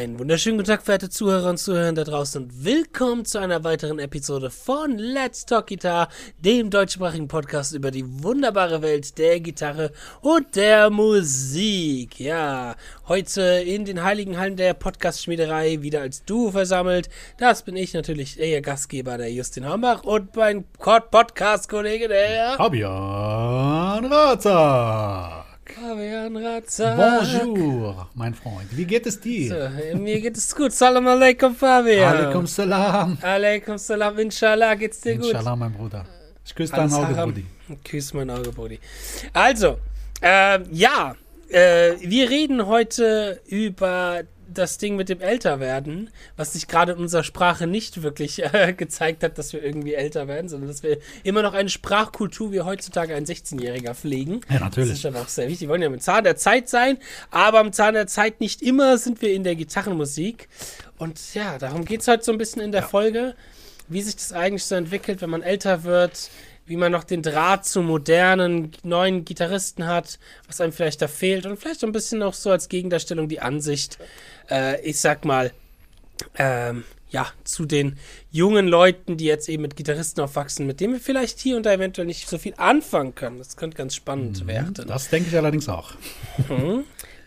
[0.00, 3.98] Einen wunderschönen guten Tag, verehrte Zuhörer und Zuhörer da draußen und willkommen zu einer weiteren
[3.98, 9.92] Episode von Let's Talk Guitar, dem deutschsprachigen Podcast über die wunderbare Welt der Gitarre
[10.22, 12.18] und der Musik.
[12.18, 12.76] Ja,
[13.08, 17.10] heute in den heiligen Hallen der Podcast-Schmiederei wieder als Duo versammelt.
[17.36, 25.49] Das bin ich natürlich, Ihr Gastgeber, der Justin Hambach und mein Podcast-Kollege, der Fabian Razak.
[26.96, 28.76] Bonjour, mein Freund.
[28.76, 29.70] Wie geht es dir?
[29.92, 30.72] So, mir geht es gut.
[30.72, 32.16] Salam alaikum, Fabian.
[32.16, 33.18] Alaikum salam.
[33.22, 34.18] Alaikum salam.
[34.18, 35.26] Inshallah geht's dir gut.
[35.26, 36.04] Inshallah, mein Bruder.
[36.44, 37.46] Ich küsse dein Auge, Brudi.
[37.84, 38.80] Küss mein Auge, Brudi.
[39.32, 39.78] Also,
[40.20, 41.14] äh, ja,
[41.48, 47.24] äh, wir reden heute über das Ding mit dem Älterwerden, was sich gerade in unserer
[47.24, 51.42] Sprache nicht wirklich äh, gezeigt hat, dass wir irgendwie älter werden, sondern dass wir immer
[51.42, 54.40] noch eine Sprachkultur wie heutzutage ein 16-Jähriger pflegen.
[54.50, 54.90] Ja, natürlich.
[54.90, 55.62] Das ist schon auch sehr wichtig.
[55.62, 56.98] Wir wollen ja mit Zahn der Zeit sein,
[57.30, 60.48] aber am Zahn der Zeit nicht immer sind wir in der Gitarrenmusik.
[60.98, 62.88] Und ja, darum geht es heute so ein bisschen in der ja.
[62.88, 63.34] Folge,
[63.88, 66.30] wie sich das eigentlich so entwickelt, wenn man älter wird,
[66.70, 71.44] wie man noch den Draht zu modernen, neuen Gitarristen hat, was einem vielleicht da fehlt
[71.44, 73.98] und vielleicht so ein bisschen auch so als Gegendarstellung die Ansicht,
[74.48, 75.50] äh, ich sag mal,
[76.38, 77.98] ähm, ja, zu den
[78.30, 81.72] jungen Leuten, die jetzt eben mit Gitarristen aufwachsen, mit denen wir vielleicht hier und da
[81.72, 83.38] eventuell nicht so viel anfangen können.
[83.38, 84.86] Das könnte ganz spannend mhm, werden.
[84.86, 85.94] Das denke ich allerdings auch.
[86.48, 86.84] Mhm.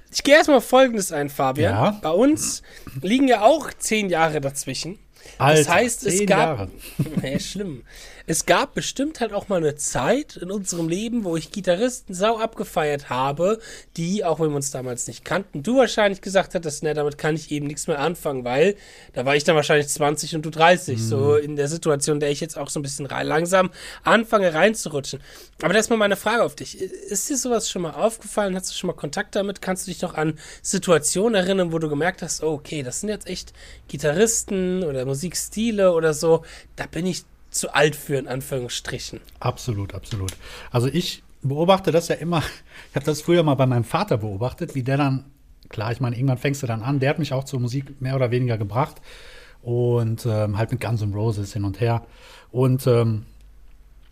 [0.09, 1.73] Ich gehe erstmal Folgendes ein, Fabian.
[1.73, 1.99] Ja.
[2.01, 2.63] Bei uns
[3.01, 4.99] liegen ja auch zehn Jahre dazwischen.
[5.37, 6.69] Alter, das heißt, es gab.
[7.23, 7.83] Ja, schlimm
[8.25, 12.37] es gab bestimmt halt auch mal eine Zeit in unserem Leben, wo ich Gitarristen sau
[12.37, 13.59] abgefeiert habe,
[13.97, 17.35] die, auch wenn wir uns damals nicht kannten, du wahrscheinlich gesagt hattest, ne, damit kann
[17.35, 18.75] ich eben nichts mehr anfangen, weil
[19.11, 21.01] da war ich dann wahrscheinlich 20 und du 30, mhm.
[21.01, 23.71] so in der Situation, in der ich jetzt auch so ein bisschen rein, langsam
[24.03, 25.19] anfange reinzurutschen.
[25.61, 26.79] Aber das ist mal meine Frage auf dich.
[26.79, 28.55] Ist dir sowas schon mal aufgefallen?
[28.55, 29.61] Hast du schon mal Kontakt damit?
[29.61, 33.09] Kannst du dich noch an Situationen erinnern, wo du gemerkt hast, oh, okay, das sind
[33.09, 33.53] jetzt echt
[33.89, 36.43] Gitarristen oder Musikstile oder so,
[36.75, 39.19] da bin ich zu alt für, in Anführungsstrichen.
[39.39, 40.31] Absolut, absolut.
[40.71, 42.39] Also ich beobachte das ja immer,
[42.89, 45.25] ich habe das früher mal bei meinem Vater beobachtet, wie der dann,
[45.69, 48.15] klar, ich meine, irgendwann fängst du dann an, der hat mich auch zur Musik mehr
[48.15, 49.01] oder weniger gebracht
[49.61, 52.05] und ähm, halt mit Guns N' Roses hin und her.
[52.51, 53.25] Und ähm,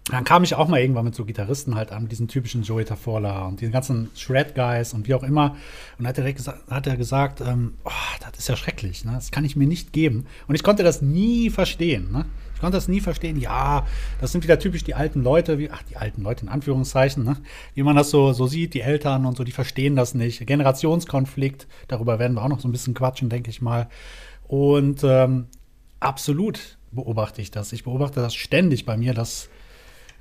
[0.05, 3.45] dann kam ich auch mal irgendwann mit so Gitarristen halt an, diesen typischen Joey Tafola
[3.45, 5.55] und diesen ganzen Shred-Guys und wie auch immer.
[5.99, 6.33] Und hat er,
[6.69, 9.11] hat er gesagt, ähm, oh, das ist ja schrecklich, ne?
[9.13, 10.25] das kann ich mir nicht geben.
[10.47, 12.11] Und ich konnte das nie verstehen.
[12.11, 12.25] Ne?
[12.55, 13.39] Ich konnte das nie verstehen.
[13.39, 13.85] Ja,
[14.19, 17.37] das sind wieder typisch die alten Leute, wie, ach, die alten Leute in Anführungszeichen, ne?
[17.75, 20.47] wie man das so, so sieht, die Eltern und so, die verstehen das nicht.
[20.47, 23.87] Generationskonflikt, darüber werden wir auch noch so ein bisschen quatschen, denke ich mal.
[24.47, 25.45] Und ähm,
[25.99, 27.71] absolut beobachte ich das.
[27.71, 29.49] Ich beobachte das ständig bei mir, dass,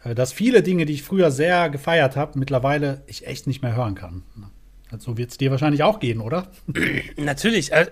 [0.05, 3.95] dass viele Dinge, die ich früher sehr gefeiert habe, mittlerweile ich echt nicht mehr hören
[3.95, 4.23] kann.
[4.91, 6.49] So also wird es dir wahrscheinlich auch gehen, oder?
[7.17, 7.73] Natürlich.
[7.75, 7.91] Also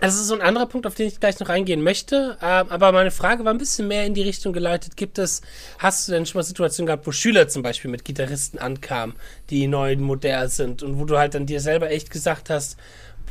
[0.00, 2.38] das ist so ein anderer Punkt, auf den ich gleich noch eingehen möchte.
[2.40, 4.96] Ähm, aber meine Frage war ein bisschen mehr in die Richtung geleitet.
[4.96, 5.42] Gibt es,
[5.78, 9.16] hast du denn schon mal Situationen gehabt, wo Schüler zum Beispiel mit Gitarristen ankamen,
[9.50, 12.76] die neu modern sind und wo du halt dann dir selber echt gesagt hast,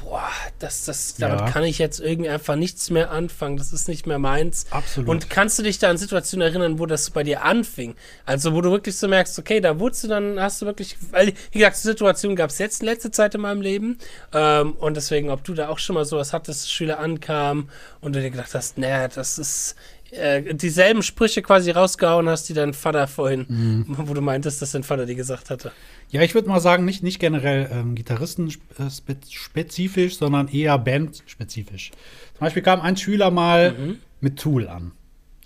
[0.03, 1.49] boah, das, das, damit ja.
[1.49, 3.57] kann ich jetzt irgendwie einfach nichts mehr anfangen.
[3.57, 4.65] Das ist nicht mehr meins.
[4.71, 5.09] Absolut.
[5.09, 7.95] Und kannst du dich da an Situationen erinnern, wo das bei dir anfing?
[8.25, 11.33] Also, wo du wirklich so merkst, okay, da wurdest du dann, hast du wirklich, weil,
[11.51, 13.97] wie gesagt, Situationen gab es jetzt in letzter Zeit in meinem Leben.
[14.33, 17.69] Ähm, und deswegen, ob du da auch schon mal sowas hattest, Schüler ankamen
[18.01, 19.75] und du dir gedacht hast, naja, das ist,
[20.11, 23.85] äh, dieselben Sprüche quasi rausgehauen hast, die dein Vater vorhin, mhm.
[23.87, 25.71] wo du meintest, dass dein Vater die gesagt hatte.
[26.09, 31.91] Ja, ich würde mal sagen, nicht, nicht generell ähm, Gitarristen-spezifisch, äh, sondern eher Band-spezifisch.
[32.33, 33.97] Zum Beispiel kam ein Schüler mal mhm.
[34.21, 34.91] mit Tool an.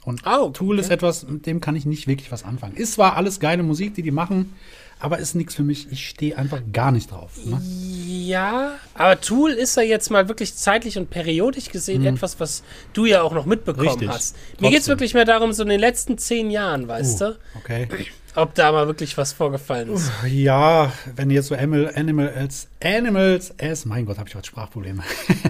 [0.03, 0.85] Und oh, Tool okay.
[0.85, 2.75] ist etwas, mit dem kann ich nicht wirklich was anfangen.
[2.75, 4.53] Ist zwar alles geile Musik, die die machen,
[5.01, 5.91] aber ist nichts für mich.
[5.91, 7.31] Ich stehe einfach gar nicht drauf.
[7.43, 7.59] Ne?
[8.07, 12.07] Ja, aber Tool ist ja jetzt mal wirklich zeitlich und periodisch gesehen mhm.
[12.07, 12.63] etwas, was
[12.93, 14.09] du ja auch noch mitbekommen Richtig.
[14.09, 14.35] hast.
[14.59, 17.37] Mir geht es wirklich mehr darum, so in den letzten zehn Jahren, weißt uh, du?
[17.57, 17.87] Okay.
[18.35, 20.09] Ob da mal wirklich was vorgefallen ist.
[20.29, 25.03] Ja, wenn jetzt so Animal, Animals, Animals as, mein Gott, habe ich heute Sprachprobleme.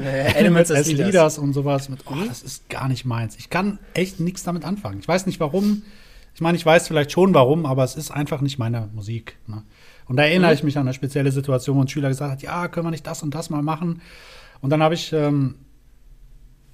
[0.03, 1.05] Äh, Animals as Leaders.
[1.05, 2.27] Leaders und sowas mit, oh, mhm.
[2.27, 3.35] das ist gar nicht meins.
[3.37, 4.99] Ich kann echt nichts damit anfangen.
[4.99, 5.83] Ich weiß nicht warum.
[6.33, 9.37] Ich meine, ich weiß vielleicht schon warum, aber es ist einfach nicht meine Musik.
[9.47, 9.63] Ne?
[10.07, 10.55] Und da erinnere mhm.
[10.55, 13.07] ich mich an eine spezielle Situation, wo ein Schüler gesagt hat, ja, können wir nicht
[13.07, 14.01] das und das mal machen?
[14.61, 15.55] Und dann habe ich, ähm,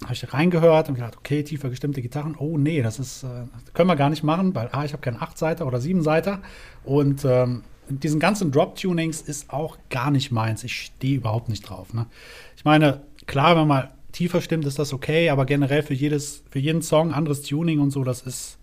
[0.03, 3.89] hab ich reingehört und gedacht, okay, tiefer gestimmte Gitarren, oh nee, das ist, äh, können
[3.89, 6.41] wir gar nicht machen, weil A, ich habe keinen 8-Seiter oder 7-Seiter
[6.83, 10.63] und ähm, diesen ganzen Drop-Tunings ist auch gar nicht meins.
[10.63, 11.93] Ich stehe überhaupt nicht drauf.
[11.93, 12.05] Ne?
[12.55, 16.59] Ich meine, klar, wenn man tiefer stimmt, ist das okay, aber generell für jedes, für
[16.59, 18.56] jeden Song anderes Tuning und so, das ist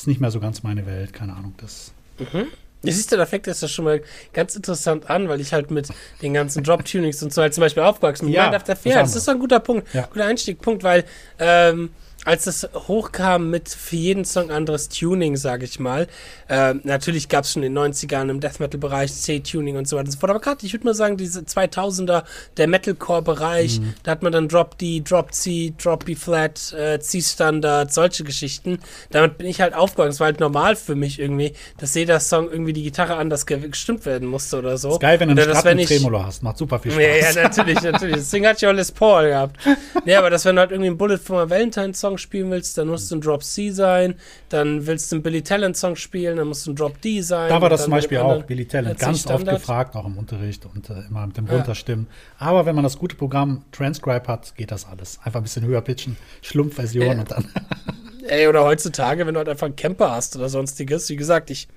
[0.00, 1.54] ist nicht mehr so ganz meine Welt, keine Ahnung.
[1.58, 2.46] Das, mhm.
[2.84, 4.00] Ja, siehst du, da fängt das ja schon mal
[4.32, 5.88] ganz interessant an, weil ich halt mit
[6.22, 8.34] den ganzen Drop-Tunings und so halt zum Beispiel aufgewachsen bin.
[8.34, 10.02] Ja, After das ist doch ein guter Punkt, Ja.
[10.12, 11.04] guter Einstiegpunkt, weil
[11.40, 11.90] ähm,
[12.24, 16.08] als das hochkam mit für jeden Song anderes Tuning, sage ich mal,
[16.48, 20.06] ähm, natürlich gab es schon in den 90ern im Death Metal-Bereich C-Tuning und so weiter
[20.06, 22.24] und so fort, aber gerade, ich würde mal sagen, diese 2000er,
[22.56, 23.94] der Metalcore-Bereich, Mhm.
[24.02, 28.78] da hat man dann Drop D, Drop C, Drop B Flat, äh, C-Standard, solche Geschichten.
[29.10, 30.10] Damit bin ich halt aufgewachsen.
[30.10, 33.68] Es war halt normal für mich irgendwie, dass jeder Song irgendwie die Gitarre anders ge-
[33.68, 34.90] gestimmt werden musste oder so.
[34.92, 36.42] Ist geil, wenn du einen ich- Tremolo hast.
[36.42, 37.02] Macht super viel Spaß.
[37.02, 38.16] ja, ja, natürlich, natürlich.
[38.16, 39.56] Deswegen hatte ich auch Les Paul gehabt.
[40.04, 42.78] Nee, aber dass wenn du halt irgendwie einen Bullet for my Valentine Song spielen willst,
[42.78, 44.14] dann musst du ein Drop C sein.
[44.48, 47.48] Dann willst du einen Billy Talent Song spielen, dann musst du ein Drop D sein.
[47.50, 50.88] Da war das zum Beispiel auch Billy Talent ganz oft gefragt, auch im Unterricht und
[50.88, 51.54] äh, immer mit dem Ja.
[51.56, 52.06] Runterstimmen.
[52.38, 55.18] Aber wenn man das gute Programm Transcribe hat, geht das alles.
[55.22, 57.12] Einfach ein bisschen höher pitchen, Schlumpfversion Ja.
[57.12, 57.48] und dann.
[58.28, 61.68] Ey, oder heutzutage, wenn du halt einfach einen Camper hast oder sonstiges, wie gesagt, ich.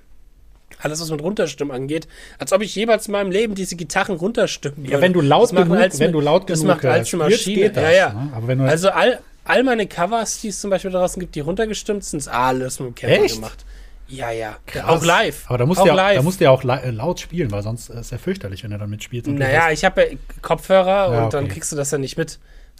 [0.78, 2.08] Alles, was mit Runterstimmen angeht,
[2.38, 5.62] als ob ich jemals in meinem Leben diese Gitarren runterstimmen Ja, wenn du laut Das
[5.62, 7.56] genug, als- wenn du laut das genug macht als Maschine.
[7.60, 7.84] geht das.
[7.84, 8.12] ja, ja.
[8.14, 8.32] Ne?
[8.34, 11.40] Aber wenn du Also all, all meine Covers, die es zum Beispiel draußen gibt, die
[11.40, 13.34] runtergestimmt sind, ist alles mit dem Camper Echt?
[13.36, 13.64] gemacht.
[14.08, 14.56] Ja, ja.
[14.66, 14.84] Krass.
[14.84, 15.44] Auch live.
[15.46, 16.16] Aber da musst auch du ja, live.
[16.16, 18.70] da musst du ja auch äh, laut spielen, weil sonst äh, ist ja fürchterlich, wenn
[18.70, 21.54] er dann du naja, ich habe ja Kopfhörer Ja, und dann okay.
[21.54, 22.38] kriegst du das ja nicht mit.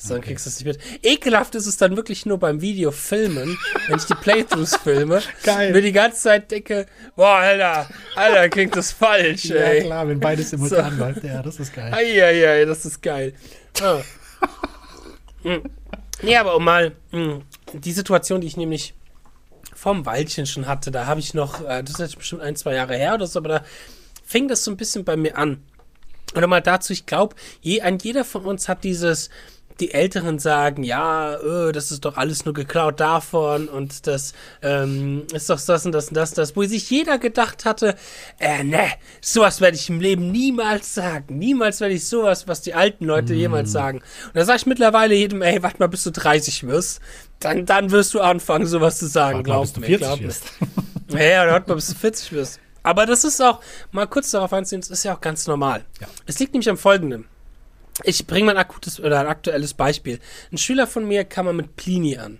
[0.08, 0.78] Dann kriegst du es nicht mit.
[1.02, 3.56] Ekelhaft ist es dann wirklich nur beim Videofilmen,
[3.86, 5.22] wenn ich die Playthroughs filme.
[5.44, 5.72] Geil.
[5.72, 9.84] Mir die ganze Zeit denke, boah, Alter, Alter, klingt das falsch, ja, ey.
[9.84, 11.22] klar, wenn beides simultan läuft.
[11.22, 11.94] Ja, das ist geil.
[11.94, 13.32] Eieiei, das ist geil.
[13.80, 14.00] Ah.
[15.44, 15.60] Hm.
[16.22, 17.42] Nee, aber um mal hm,
[17.72, 18.94] die Situation, die ich nämlich
[19.74, 22.96] vom Weilchen schon hatte, da habe ich noch, äh, das ist bestimmt ein, zwei Jahre
[22.96, 23.64] her oder so, aber da
[24.24, 25.62] fing das so ein bisschen bei mir an.
[26.34, 29.28] Oder mal dazu, ich glaube, je, ein jeder von uns hat dieses,
[29.82, 34.32] die Älteren sagen, ja, äh, das ist doch alles nur geklaut davon und das
[34.62, 37.96] ähm, ist doch das und das und das und das, wo sich jeder gedacht hatte,
[38.38, 38.86] äh, ne,
[39.20, 41.36] sowas werde ich im Leben niemals sagen.
[41.36, 43.98] Niemals werde ich sowas, was die alten Leute jemals sagen.
[43.98, 47.00] Und da sage ich mittlerweile jedem, ey, warte mal, bis du 30 wirst,
[47.40, 50.06] dann, dann wirst du anfangen, sowas zu sagen, Warte mal, glaub bis du mir, 40
[50.06, 50.20] glaub
[51.10, 51.24] mir.
[51.28, 52.60] ja, oder warte mal, bis du 40 wirst.
[52.84, 55.84] Aber das ist auch, mal kurz darauf einzugehen, das ist ja auch ganz normal.
[56.00, 56.06] Ja.
[56.26, 57.26] Es liegt nämlich am Folgenden.
[58.04, 60.18] Ich bringe mal ein akutes oder ein aktuelles Beispiel.
[60.50, 62.38] Ein Schüler von mir kam mal mit Plini an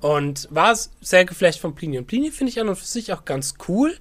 [0.00, 1.98] und war sehr geflasht von Plini.
[1.98, 3.96] Und Plini finde ich an und für sich auch ganz cool.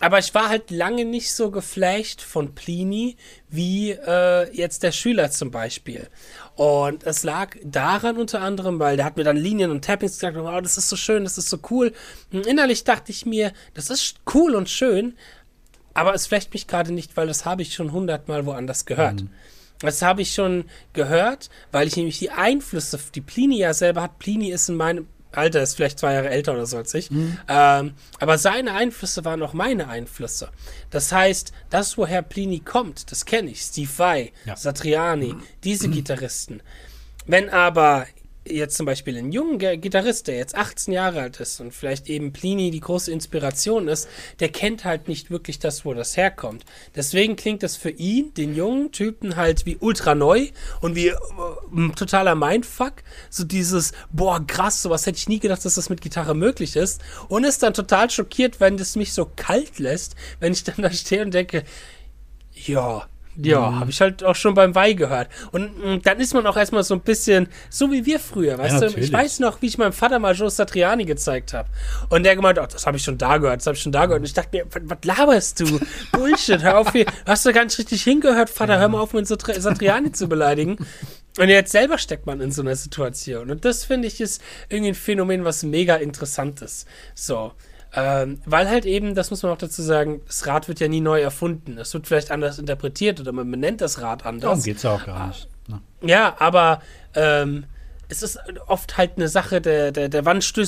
[0.00, 3.16] Aber ich war halt lange nicht so geflasht von Plini
[3.48, 6.08] wie äh, jetzt der Schüler zum Beispiel.
[6.56, 10.36] Und es lag daran unter anderem, weil der hat mir dann Linien und Tappings gesagt,
[10.36, 11.92] oh, das ist so schön, das ist so cool.
[12.32, 15.14] Und innerlich dachte ich mir, das ist cool und schön,
[15.94, 19.20] aber es flecht mich gerade nicht, weil das habe ich schon hundertmal woanders gehört.
[19.84, 24.18] Das habe ich schon gehört, weil ich nämlich die Einflüsse, die Plini ja selber hat.
[24.18, 27.10] Plini ist in meinem Alter, ist vielleicht zwei Jahre älter oder so als ich.
[27.48, 30.50] Ähm, aber seine Einflüsse waren auch meine Einflüsse.
[30.90, 33.60] Das heißt, das, woher Plini kommt, das kenne ich.
[33.62, 34.56] Steve Vai, Ja.
[34.56, 35.34] Satriani,
[35.64, 36.62] diese Gitarristen.
[37.26, 38.06] Wenn aber
[38.46, 42.08] jetzt zum Beispiel ein junger Ge- Gitarrist, der jetzt 18 Jahre alt ist und vielleicht
[42.08, 44.08] eben Plini die große Inspiration ist,
[44.40, 46.64] der kennt halt nicht wirklich das, wo das herkommt.
[46.94, 50.48] Deswegen klingt das für ihn, den jungen Typen, halt wie ultra neu
[50.80, 51.16] und wie äh,
[51.96, 53.02] totaler Mindfuck.
[53.30, 57.00] So dieses, boah, krass, sowas hätte ich nie gedacht, dass das mit Gitarre möglich ist.
[57.28, 60.90] Und ist dann total schockiert, wenn das mich so kalt lässt, wenn ich dann da
[60.90, 61.64] stehe und denke,
[62.52, 63.80] ja, ja, Mhm.
[63.80, 65.28] habe ich halt auch schon beim Weih gehört.
[65.52, 68.82] Und mm, dann ist man auch erstmal so ein bisschen, so wie wir früher, weißt
[68.82, 68.86] du?
[68.98, 71.68] Ich weiß noch, wie ich meinem Vater mal Joe Satriani gezeigt habe.
[72.10, 74.06] Und der gemeint, oh, das habe ich schon da gehört, das habe ich schon da
[74.06, 74.20] gehört.
[74.20, 75.80] Und ich dachte mir, was, laberst du?
[76.12, 77.06] Bullshit, hör auf hier.
[77.26, 80.76] Hast du gar nicht richtig hingehört, Vater, hör mal auf, mit Satri Satriani zu beleidigen.
[81.38, 83.50] Und jetzt selber steckt man in so einer Situation.
[83.50, 86.86] Und das finde ich ist irgendwie ein Phänomen, was mega interessant ist.
[87.14, 87.52] So.
[87.96, 91.00] Ähm, weil halt eben, das muss man auch dazu sagen, das Rad wird ja nie
[91.00, 91.78] neu erfunden.
[91.78, 94.64] Es wird vielleicht anders interpretiert oder man benennt das Rad Darum anders.
[94.64, 95.48] geht es ja auch gar nicht.
[95.68, 95.80] Ne?
[96.02, 96.82] Ja, aber
[97.14, 97.64] ähm,
[98.08, 100.24] es ist oft halt eine Sache der, der, der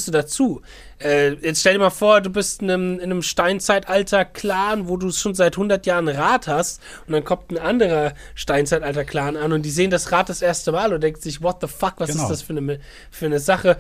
[0.09, 0.63] du dazu.
[0.99, 5.11] Äh, jetzt stell dir mal vor, du bist in einem, in einem Steinzeitalter-Clan, wo du
[5.11, 9.63] schon seit 100 Jahren ein Rad hast und dann kommt ein anderer Steinzeitalter-Clan an und
[9.63, 12.23] die sehen das Rad das erste Mal und denken sich, what the fuck, was Genau.
[12.25, 12.81] ist das für eine,
[13.11, 13.77] für eine Sache?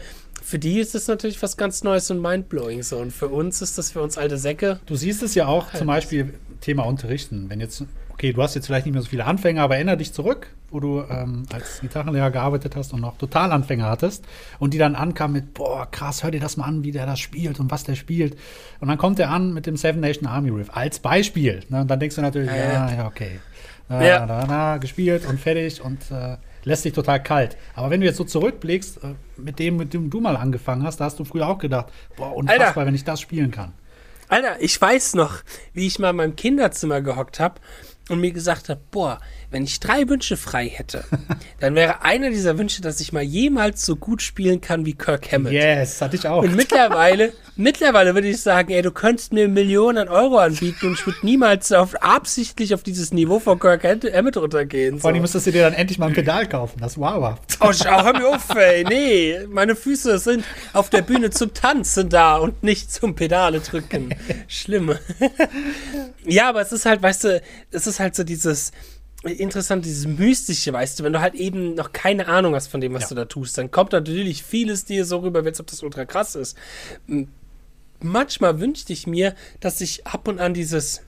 [0.46, 3.78] Für die ist das natürlich was ganz Neues und mindblowing so und für uns ist
[3.78, 4.78] das für uns alte Säcke.
[4.86, 7.50] Du siehst es ja auch zum Beispiel Thema Unterrichten.
[7.50, 10.12] Wenn jetzt, okay, du hast jetzt vielleicht nicht mehr so viele Anfänger, aber erinnere dich
[10.12, 14.24] zurück, wo du ähm, als Gitarrenlehrer gearbeitet hast und noch Totalanfänger hattest
[14.60, 17.18] und die dann ankamen mit, boah, krass, hör dir das mal an, wie der das
[17.18, 18.36] spielt und was der spielt.
[18.78, 21.64] Und dann kommt er an mit dem Seven Nation Army Riff als Beispiel.
[21.70, 21.80] Ne?
[21.80, 22.94] Und dann denkst du natürlich, Ja, ja, ja.
[22.98, 23.40] ja, okay.
[23.88, 24.26] Na, Ja.
[24.26, 27.56] na, na, gespielt und fertig und äh, lässt dich total kalt.
[27.74, 30.98] Aber wenn du jetzt so zurückblickst, äh, mit dem, mit dem du mal angefangen hast,
[30.98, 32.86] da hast du früher auch gedacht, boah, unfassbar, Alter.
[32.86, 33.72] wenn ich das spielen kann.
[34.28, 35.42] Alter, ich weiß noch,
[35.72, 37.60] wie ich mal in meinem Kinderzimmer gehockt habe
[38.08, 39.20] und mir gesagt habe, boah,
[39.50, 41.04] wenn ich drei Wünsche frei hätte,
[41.60, 45.30] dann wäre einer dieser Wünsche, dass ich mal jemals so gut spielen kann wie Kirk
[45.32, 45.52] Hammett.
[45.52, 46.42] Yes, hatte ich auch.
[46.42, 50.94] Und mittlerweile, mittlerweile würde ich sagen, ey, du könntest mir Millionen an Euro anbieten und
[50.94, 54.98] ich würde niemals auf, absichtlich auf dieses Niveau von Kirk Hammett runtergehen.
[54.98, 56.78] Vor allem müsstest du dir dann endlich mal ein Pedal kaufen.
[56.80, 57.38] Das aber.
[57.60, 58.84] Oh, schau, hör mir auf, ey.
[58.84, 64.14] Nee, meine Füße sind auf der Bühne zum Tanzen da und nicht zum Pedale drücken.
[64.48, 64.94] Schlimm.
[66.24, 68.72] ja, aber es ist halt, weißt du, es ist halt so dieses,
[69.24, 72.94] interessant, dieses Mystische, weißt du, wenn du halt eben noch keine Ahnung hast von dem,
[72.94, 73.08] was ja.
[73.10, 76.34] du da tust, dann kommt natürlich vieles dir so rüber, als ob das ultra krass
[76.34, 76.56] ist.
[78.00, 81.02] Manchmal wünschte ich mir, dass ich ab und an dieses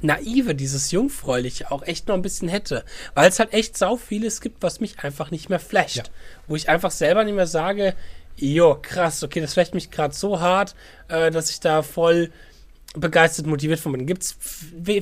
[0.00, 2.84] Naive, dieses Jungfräuliche auch echt noch ein bisschen hätte.
[3.14, 5.96] Weil es halt echt sau vieles gibt, was mich einfach nicht mehr flasht.
[5.96, 6.04] Ja.
[6.48, 7.94] Wo ich einfach selber nicht mehr sage,
[8.36, 10.74] jo, krass, okay, das flasht mich gerade so hart,
[11.08, 12.30] äh, dass ich da voll
[12.94, 14.06] begeistert motiviert von bin.
[14.06, 14.36] Gibt es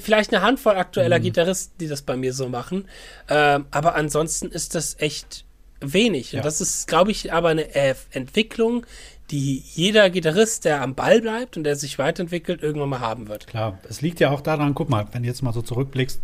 [0.00, 1.24] vielleicht eine Handvoll aktueller mhm.
[1.24, 2.86] Gitarristen, die das bei mir so machen.
[3.28, 5.44] Ähm, aber ansonsten ist das echt
[5.80, 6.32] wenig.
[6.32, 6.40] Ja.
[6.40, 8.86] Und das ist, glaube ich, aber eine äh, Entwicklung,
[9.30, 13.46] die jeder Gitarrist, der am Ball bleibt und der sich weiterentwickelt, irgendwann mal haben wird.
[13.46, 16.20] Klar, es liegt ja auch daran, guck mal, wenn du jetzt mal so zurückblickst,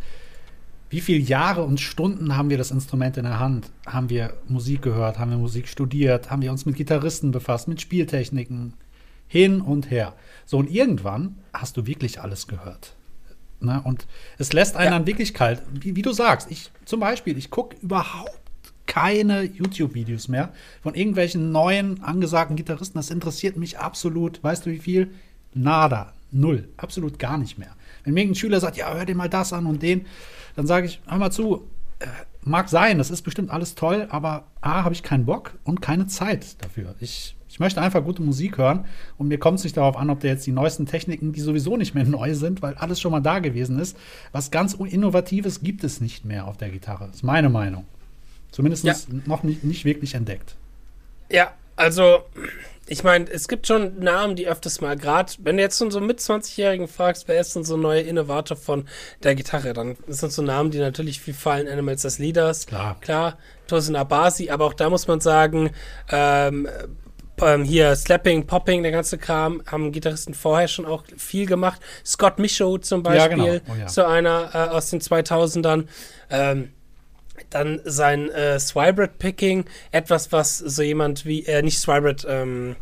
[0.89, 3.71] wie viele Jahre und Stunden haben wir das Instrument in der Hand?
[3.87, 5.19] Haben wir Musik gehört?
[5.19, 6.31] Haben wir Musik studiert?
[6.31, 8.75] Haben wir uns mit Gitarristen befasst, mit Spieltechniken?
[9.29, 10.15] Hin und her.
[10.45, 12.95] So, und irgendwann hast du wirklich alles gehört.
[13.61, 13.81] Ne?
[13.85, 14.07] Und
[14.39, 14.99] es lässt einen ja.
[14.99, 15.63] dann wirklich kalt.
[15.73, 18.41] Wie, wie, du sagst, ich zum Beispiel, ich gucke überhaupt
[18.87, 20.53] keine YouTube-Videos mehr
[20.83, 22.99] von irgendwelchen neuen, angesagten Gitarristen.
[22.99, 24.43] Das interessiert mich absolut.
[24.43, 25.13] Weißt du, wie viel?
[25.55, 26.13] Nada.
[26.31, 26.69] Null.
[26.77, 27.75] Absolut gar nicht mehr.
[28.05, 30.07] Wenn mir ein Schüler sagt, ja, hör dir mal das an und den,
[30.55, 31.67] dann sage ich, hör mal zu,
[31.99, 32.07] äh,
[32.43, 36.07] mag sein, das ist bestimmt alles toll, aber A, habe ich keinen Bock und keine
[36.07, 36.95] Zeit dafür.
[37.01, 38.85] Ich ich möchte einfach gute Musik hören
[39.17, 41.79] und mir kommt es nicht darauf an, ob da jetzt die neuesten Techniken, die sowieso
[41.79, 43.97] nicht mehr neu sind, weil alles schon mal da gewesen ist.
[44.31, 47.07] Was ganz Innovatives gibt es nicht mehr auf der Gitarre.
[47.07, 47.87] Das ist meine Meinung.
[48.51, 48.95] Zumindest ja.
[49.25, 50.55] noch nicht, nicht wirklich entdeckt.
[51.31, 52.25] Ja, also
[52.87, 56.21] ich meine, es gibt schon Namen, die öfters mal, gerade wenn du jetzt so mit
[56.21, 58.87] 20-Jährigen fragst, wer ist denn so ein neuer Innovator von
[59.23, 63.39] der Gitarre, dann sind so Namen, die natürlich viel fallen, Animals as Leaders, klar, klar
[63.67, 65.71] Tosin Abasi, aber auch da muss man sagen,
[66.11, 66.69] ähm,
[67.43, 71.81] ähm, hier Slapping, Popping, der ganze Kram, haben Gitarristen vorher schon auch viel gemacht.
[72.05, 73.65] Scott Michaud zum Beispiel, ja, genau.
[73.69, 73.89] oh, ja.
[73.89, 75.87] so einer äh, aus den 2000ern.
[76.31, 76.71] Ähm,
[77.51, 82.77] dann sein äh, Swibert-Picking, etwas, was so jemand wie, äh, nicht Swibert, ähm,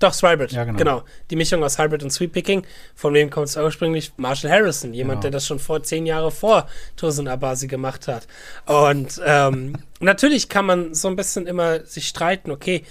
[0.00, 0.78] doch, Swibert, ja, genau.
[0.78, 1.02] genau.
[1.28, 2.66] Die Mischung aus Hybrid und Sweep Picking.
[2.94, 4.12] Von wem kommt es ursprünglich?
[4.16, 5.22] Marshall Harrison, jemand, genau.
[5.22, 8.26] der das schon vor zehn Jahre vor Tosin Abasi gemacht hat.
[8.64, 12.82] Und ähm, natürlich kann man so ein bisschen immer sich streiten, okay,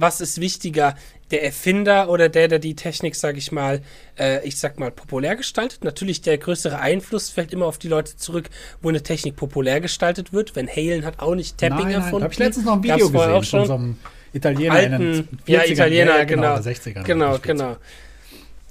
[0.00, 0.96] was ist wichtiger,
[1.30, 3.82] der Erfinder oder der, der die Technik, sag ich mal,
[4.18, 5.84] äh, ich sag mal, populär gestaltet?
[5.84, 8.48] Natürlich, der größere Einfluss fällt immer auf die Leute zurück,
[8.82, 10.56] wo eine Technik populär gestaltet wird.
[10.56, 12.18] Wenn Halen hat auch nicht Tapping nein, nein, erfunden.
[12.18, 13.98] Da habe ich letztens noch ein Video gesehen auch schon von so einem
[14.32, 17.02] Italiener alten, in den 40ern, ja, Italiener, ja, genau, genau, 60ern.
[17.04, 17.76] Genau, genau.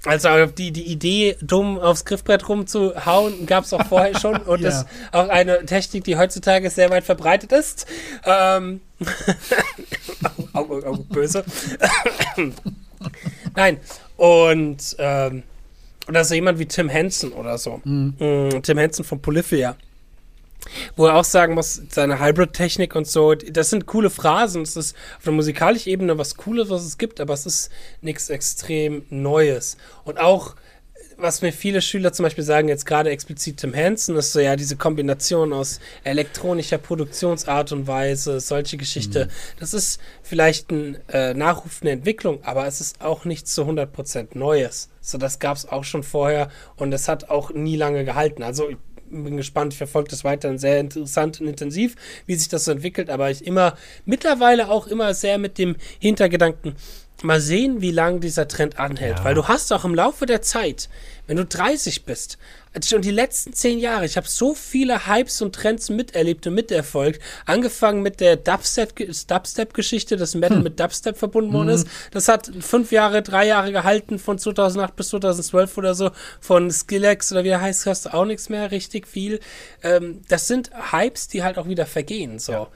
[0.05, 4.37] Also die, die Idee, dumm aufs Griffbrett rumzuhauen, gab es auch vorher schon.
[4.45, 4.69] Und ja.
[4.69, 7.85] das ist auch eine Technik, die heutzutage sehr weit verbreitet ist.
[8.25, 8.81] Ähm,
[10.53, 11.43] Auge, Auge, böse.
[13.55, 13.77] Nein.
[14.15, 15.43] Und ähm,
[16.07, 17.81] oder so jemand wie Tim Henson oder so.
[17.83, 18.15] Mhm.
[18.19, 19.75] Mm, Tim Henson von Polyphia.
[20.95, 24.61] Wo er auch sagen muss, seine Hybrid-Technik und so, das sind coole Phrasen.
[24.61, 28.29] Es ist auf der musikalischen Ebene was Cooles, was es gibt, aber es ist nichts
[28.29, 29.77] extrem Neues.
[30.03, 30.55] Und auch,
[31.17, 34.55] was mir viele Schüler zum Beispiel sagen, jetzt gerade explizit Tim Hansen, ist so ja
[34.55, 39.25] diese Kombination aus elektronischer Produktionsart und Weise, solche Geschichte.
[39.25, 39.59] Mhm.
[39.59, 44.37] Das ist vielleicht ein äh, Nachruf, eine Entwicklung, aber es ist auch nichts zu 100%
[44.37, 44.89] Neues.
[45.01, 48.43] So, das gab es auch schon vorher und es hat auch nie lange gehalten.
[48.43, 48.69] Also,
[49.09, 53.09] bin gespannt, ich verfolge das weiterhin sehr interessant und intensiv, wie sich das so entwickelt,
[53.09, 53.75] aber ich immer,
[54.05, 56.75] mittlerweile auch immer sehr mit dem Hintergedanken,
[57.23, 59.23] mal sehen, wie lange dieser Trend anhält, ja.
[59.23, 60.89] weil du hast auch im Laufe der Zeit,
[61.27, 62.37] wenn du 30 bist,
[62.85, 67.21] schon die letzten zehn Jahre, ich habe so viele Hypes und Trends miterlebt und miterfolgt.
[67.45, 70.63] Angefangen mit der Dubstep-Geschichte, dass Metal hm.
[70.63, 71.73] mit Dubstep verbunden worden mhm.
[71.73, 71.87] ist.
[72.11, 76.11] Das hat fünf Jahre, drei Jahre gehalten, von 2008 bis 2012 oder so.
[76.39, 79.39] Von Skillex oder wie er heißt, hörst du auch nichts mehr, richtig viel.
[79.83, 82.39] Ähm, das sind Hypes, die halt auch wieder vergehen.
[82.39, 82.51] So.
[82.51, 82.67] Ja.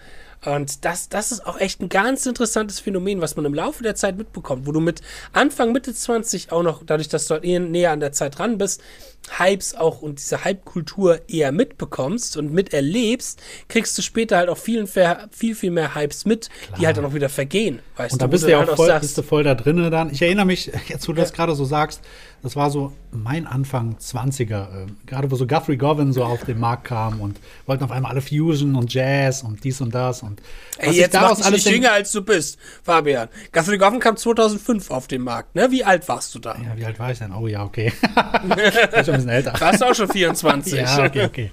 [0.45, 3.95] Und das, das ist auch echt ein ganz interessantes Phänomen, was man im Laufe der
[3.95, 7.59] Zeit mitbekommt, wo du mit Anfang, Mitte 20 auch noch, dadurch, dass du halt eher
[7.59, 8.81] näher an der Zeit dran bist,
[9.30, 14.86] Hypes auch und diese Hype-Kultur eher mitbekommst und miterlebst, kriegst du später halt auch viel,
[14.88, 16.80] viel, viel mehr Hypes mit, Klar.
[16.80, 17.80] die halt dann auch wieder vergehen.
[17.96, 20.12] Weißt und da bist du ja halt auch voll, bist du voll da drinnen dann.
[20.12, 21.24] Ich erinnere mich, jetzt wo du ja.
[21.24, 22.01] das gerade so sagst,
[22.44, 26.60] das war so mein Anfang 20er, äh, gerade wo so Guthrie Govan so auf den
[26.60, 30.42] Markt kam und wollten auf einmal alle Fusion und Jazz und dies und das und
[30.77, 33.30] Ey, jetzt daraus mach dich nicht jünger als du bist, Fabian.
[33.53, 35.72] Guthrie Govan kam 2005 auf den Markt, ne?
[35.72, 36.56] Wie alt warst du da?
[36.56, 37.32] Ja, wie alt war ich denn?
[37.32, 37.94] Oh ja, okay.
[39.22, 39.60] schon ein bisschen älter.
[39.60, 40.74] Warst auch schon 24?
[40.74, 41.51] ja, okay, okay.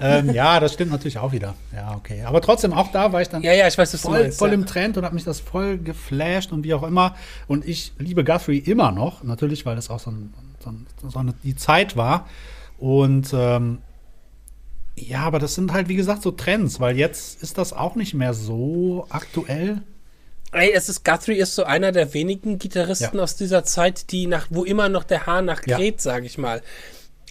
[0.00, 1.54] ähm, ja, das stimmt natürlich auch wieder.
[1.74, 2.22] Ja, okay.
[2.22, 4.54] Aber trotzdem, auch da war ich dann ja, ja, ich weiß, voll, meinst, voll ja.
[4.54, 7.14] im Trend und habe mich das voll geflasht und wie auch immer.
[7.46, 10.32] Und ich liebe Guthrie immer noch, natürlich, weil das auch so ein
[11.08, 12.28] sondern die Zeit war.
[12.78, 13.78] Und ähm,
[14.96, 18.14] ja, aber das sind halt, wie gesagt, so Trends, weil jetzt ist das auch nicht
[18.14, 19.82] mehr so aktuell.
[20.52, 23.22] Ey, es ist Guthrie ist so einer der wenigen Gitarristen ja.
[23.22, 26.00] aus dieser Zeit, die nach, wo immer noch der Haar nach kräht, ja.
[26.00, 26.62] sage ich mal.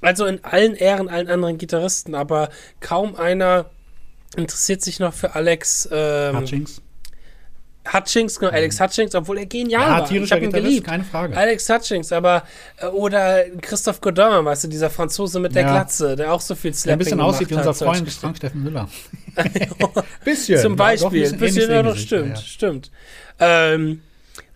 [0.02, 3.70] Also in allen Ehren allen anderen Gitarristen, aber kaum einer
[4.36, 6.82] interessiert sich noch für Alex ähm, Hutchings.
[7.92, 8.84] Hutchings, genau, Alex mhm.
[8.84, 10.12] Hutchings, obwohl er genial ja, war.
[10.12, 10.86] Ich habe ihn geliebt.
[10.86, 11.36] Keine Frage.
[11.36, 12.44] Alex Hutchings, aber
[12.78, 15.72] äh, oder Christoph Godin, weißt du, dieser Franzose mit der ja.
[15.72, 18.64] Glatze, der auch so viel Slapping Der ein bisschen aussieht wie unser Freund Frank Steffen
[18.64, 18.88] Müller.
[20.24, 20.62] bisschen.
[20.62, 21.28] Zum Beispiel.
[21.28, 22.44] ein bisschen, ja, doch, stimmt, ja.
[22.44, 22.92] stimmt.
[23.40, 24.02] Ähm,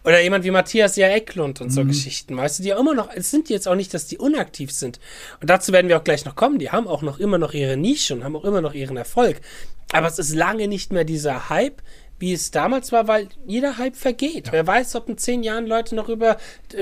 [0.06, 1.88] oder jemand wie Matthias Ja Eklund und so mhm.
[1.88, 4.72] Geschichten, weißt du, die auch immer noch, es sind jetzt auch nicht, dass die unaktiv
[4.72, 5.00] sind.
[5.42, 6.60] Und dazu werden wir auch gleich noch kommen.
[6.60, 9.42] Die haben auch noch immer noch ihre Nische und haben auch immer noch ihren Erfolg.
[9.92, 11.82] Aber es ist lange nicht mehr dieser Hype,
[12.20, 14.48] wie es damals war, weil jeder Hype vergeht.
[14.48, 14.54] Ja.
[14.54, 16.38] Wer weiß, ob in zehn Jahren Leute noch über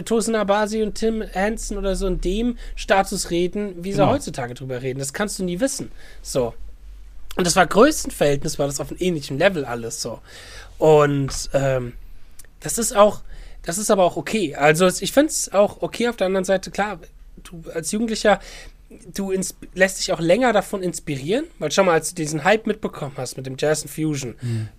[0.06, 4.12] Tosin Abasi und Tim Hansen oder so in dem Status reden, wie sie genau.
[4.12, 5.00] heutzutage drüber reden.
[5.00, 5.92] Das kannst du nie wissen.
[6.22, 6.54] So.
[7.36, 10.20] Und das war Größenverhältnis, war das auf einem ähnlichen Level alles so.
[10.78, 11.94] Und ähm,
[12.64, 13.22] das ist auch,
[13.62, 14.56] das ist aber auch okay.
[14.56, 17.00] Also ich finde es auch okay auf der anderen Seite, klar,
[17.44, 18.40] du als Jugendlicher,
[19.14, 19.32] du
[19.74, 23.38] lässt dich auch länger davon inspirieren, weil schau mal, als du diesen Hype mitbekommen hast
[23.38, 24.70] mit dem Jazz Fusion, mhm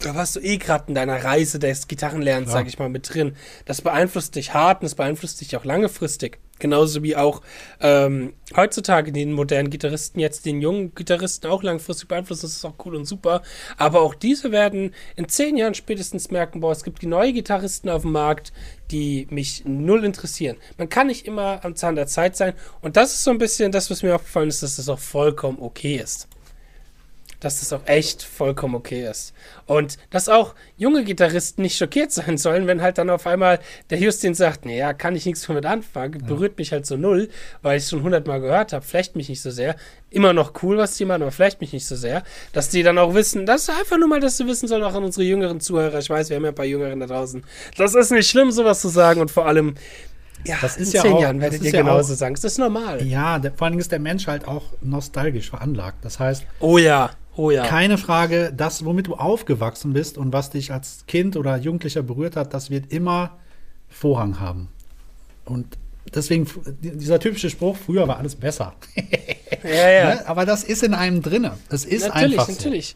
[0.00, 2.54] da warst du eh gerade in deiner Reise des Gitarrenlernens, ja.
[2.54, 3.36] sag ich mal, mit drin.
[3.64, 6.38] Das beeinflusst dich hart und das beeinflusst dich auch langfristig.
[6.60, 7.42] Genauso wie auch
[7.80, 12.42] ähm, heutzutage den modernen Gitarristen jetzt den jungen Gitarristen auch langfristig beeinflussen.
[12.42, 13.42] Das ist auch cool und super.
[13.76, 17.88] Aber auch diese werden in zehn Jahren spätestens merken, boah, es gibt die neue Gitarristen
[17.88, 18.52] auf dem Markt,
[18.92, 20.56] die mich null interessieren.
[20.78, 22.54] Man kann nicht immer am Zahn der Zeit sein.
[22.80, 25.58] Und das ist so ein bisschen das, was mir aufgefallen ist, dass das auch vollkommen
[25.60, 26.28] okay ist
[27.44, 29.34] dass das auch echt vollkommen okay ist.
[29.66, 33.98] Und dass auch junge Gitarristen nicht schockiert sein sollen, wenn halt dann auf einmal der
[33.98, 37.28] Justin sagt, naja, kann ich nichts damit anfangen, berührt mich halt so null,
[37.62, 39.76] weil ich es schon hundertmal gehört habe, vielleicht mich nicht so sehr.
[40.10, 42.22] Immer noch cool, was die machen, aber vielleicht mich nicht so sehr.
[42.52, 44.94] Dass die dann auch wissen, das ist einfach nur mal, dass sie wissen sollen, auch
[44.94, 45.98] an unsere jüngeren Zuhörer.
[45.98, 47.44] Ich weiß, wir haben ja ein paar Jüngeren da draußen.
[47.76, 49.74] Das ist nicht schlimm, sowas zu sagen und vor allem,
[50.46, 52.34] ja, das ist in ja zehn auch, Jahren werdet ihr ja genauso auch, sagen.
[52.34, 53.02] Das ist normal.
[53.02, 56.04] Ja, der, vor allem ist der Mensch halt auch nostalgisch veranlagt.
[56.04, 56.44] Das heißt.
[56.60, 57.10] Oh ja.
[57.36, 57.66] Oh ja.
[57.66, 62.36] Keine Frage, das, womit du aufgewachsen bist und was dich als Kind oder Jugendlicher berührt
[62.36, 63.38] hat, das wird immer
[63.88, 64.68] Vorrang haben.
[65.44, 65.76] Und
[66.14, 66.46] deswegen,
[66.80, 68.74] dieser typische Spruch, früher war alles besser.
[69.64, 70.04] ja, ja.
[70.14, 70.28] Ne?
[70.28, 71.58] Aber das ist in einem drinne.
[71.68, 72.52] Das ist natürlich, einfach so.
[72.52, 72.94] Natürlich,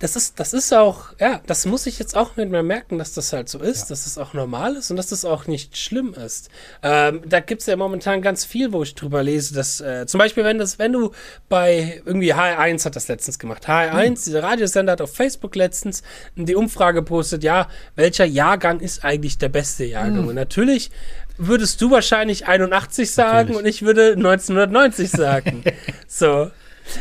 [0.00, 3.12] das ist, das ist auch, ja, das muss ich jetzt auch nicht mehr merken, dass
[3.12, 3.88] das halt so ist, ja.
[3.90, 6.48] dass das auch normal ist und dass das auch nicht schlimm ist.
[6.82, 10.18] Ähm, da gibt es ja momentan ganz viel, wo ich drüber lese, dass äh, zum
[10.18, 11.12] Beispiel, wenn das, wenn du
[11.50, 14.14] bei irgendwie HR1 hat das letztens gemacht, HR1, hm.
[14.14, 16.02] dieser Radiosender hat auf Facebook letztens
[16.34, 20.20] die Umfrage postet, ja, welcher Jahrgang ist eigentlich der beste Jahrgang?
[20.20, 20.28] Hm.
[20.28, 20.90] Und natürlich
[21.36, 23.58] würdest du wahrscheinlich 81 sagen Natürlich.
[23.58, 25.62] und ich würde 1990 sagen.
[26.06, 26.50] so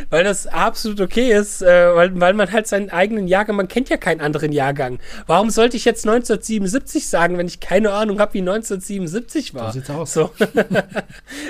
[0.09, 3.89] weil das absolut okay ist, äh, weil, weil man halt seinen eigenen Jahrgang, man kennt
[3.89, 4.99] ja keinen anderen Jahrgang.
[5.27, 9.71] Warum sollte ich jetzt 1977 sagen, wenn ich keine Ahnung habe, wie 1977 war?
[9.71, 10.13] So sieht's aus.
[10.13, 10.31] So.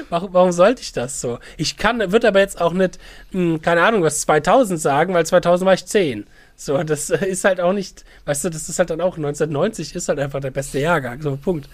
[0.10, 1.40] warum, warum sollte ich das so?
[1.58, 3.00] Ich kann, wird aber jetzt auch nicht,
[3.32, 6.26] mh, hm, keine Ahnung, was 2000 sagen, weil 2000 war ich 10.
[6.62, 9.96] So, das äh, ist halt auch nicht, weißt du, das ist halt dann auch 1990
[9.96, 11.70] ist halt einfach der beste Jahrgang, so Punkt.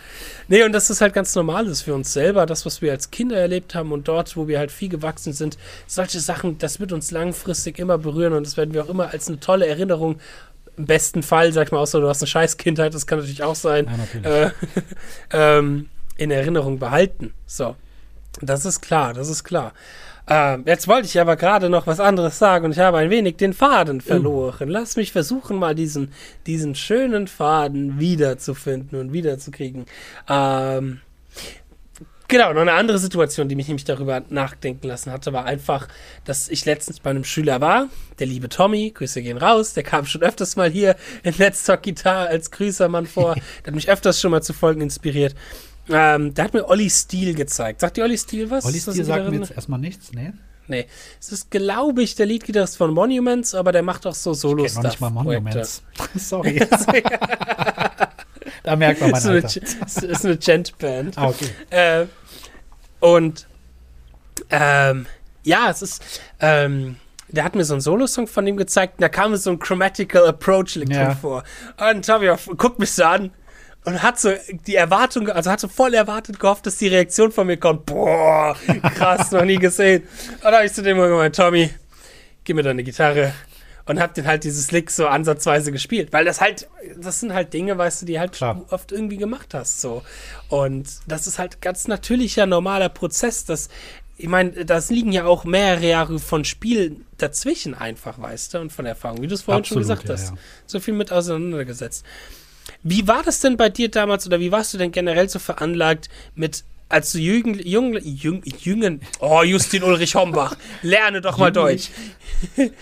[0.47, 3.35] Nee, und das ist halt ganz normales für uns selber, das, was wir als Kinder
[3.35, 7.09] erlebt haben und dort, wo wir halt viel gewachsen sind, solche Sachen, das wird uns
[7.09, 10.19] langfristig immer berühren und das werden wir auch immer als eine tolle Erinnerung
[10.77, 13.41] im besten Fall, sag ich mal, außer du hast eine scheiß Kindheit, das kann natürlich
[13.41, 13.89] auch sein,
[14.23, 14.51] ja, äh,
[15.57, 17.33] ähm, in Erinnerung behalten.
[17.47, 17.75] So.
[18.39, 19.73] Das ist klar, das ist klar.
[20.27, 23.37] Ähm, jetzt wollte ich aber gerade noch was anderes sagen und ich habe ein wenig
[23.37, 24.69] den Faden verloren.
[24.69, 24.71] Uh.
[24.71, 26.11] Lass mich versuchen, mal diesen,
[26.47, 29.85] diesen schönen Faden wiederzufinden und wiederzukriegen.
[30.27, 31.01] Ähm,
[32.27, 35.87] Genau, noch eine andere Situation, die mich nämlich darüber nachdenken lassen hatte, war einfach,
[36.23, 40.07] dass ich letztens bei einem Schüler war, der liebe Tommy, Grüße gehen raus, der kam
[40.07, 44.19] schon öfters mal hier in Let's Talk Guitar als Grüßermann vor, der hat mich öfters
[44.19, 45.35] schon mal zu Folgen inspiriert.
[45.89, 47.81] Ähm, der hat mir Olli Steele gezeigt.
[47.81, 48.65] Sagt dir Olli Steele was?
[48.65, 50.33] Olli Steele sagt mir jetzt erstmal nichts, ne?
[50.67, 50.87] Nee.
[51.19, 54.77] Es ist, glaube ich, der Leadgitarrist von Monuments, aber der macht auch so solo stuff
[54.83, 55.83] noch nicht mal Monuments.
[56.15, 56.55] Sorry.
[58.63, 59.61] da merkt man mein ist Alter.
[60.01, 61.17] Eine, ist eine Gent-Band.
[61.17, 61.49] Ah, okay.
[61.69, 62.05] Äh,
[62.99, 63.45] und
[64.49, 65.05] ähm,
[65.43, 66.01] ja, es ist
[66.39, 66.95] ähm,
[67.27, 70.27] der hat mir so einen Solo-Song von ihm gezeigt, und da kam so ein Chromatical
[70.27, 71.15] Approach liegt Ja.
[71.15, 71.43] vor.
[71.77, 73.31] Und Tommy guckt mich so an
[73.85, 74.31] und hat so
[74.67, 77.85] die Erwartung, also hat so voll erwartet gehofft, dass die Reaktion von mir kommt.
[77.85, 78.55] Boah,
[78.95, 80.03] krass, noch nie gesehen.
[80.35, 81.69] Und da habe ich zu dem gemeint, Tommy,
[82.43, 83.33] gib mir deine Gitarre.
[83.87, 86.11] Und hab den halt dieses Lick so ansatzweise gespielt.
[86.11, 86.67] Weil das halt,
[86.97, 88.65] das sind halt Dinge, weißt du, die halt Klar.
[88.71, 89.79] oft irgendwie gemacht hast.
[89.79, 90.01] So.
[90.49, 93.69] Und das ist halt ganz natürlicher, normaler Prozess, dass
[94.17, 98.71] ich meine, das liegen ja auch mehrere Jahre von Spiel dazwischen einfach, weißt du, und
[98.71, 100.31] von Erfahrung, wie du es vorhin schon Absolut, gesagt ja, hast.
[100.31, 100.41] ja.
[100.65, 102.05] So viel mit auseinandergesetzt.
[102.87, 106.07] Wie war das denn bei dir damals oder wie warst du denn generell so veranlagt
[106.35, 111.89] mit, als du Jügen, Jung, Jung, Jüngen, oh, Justin Ulrich Hombach, lerne doch mal Deutsch.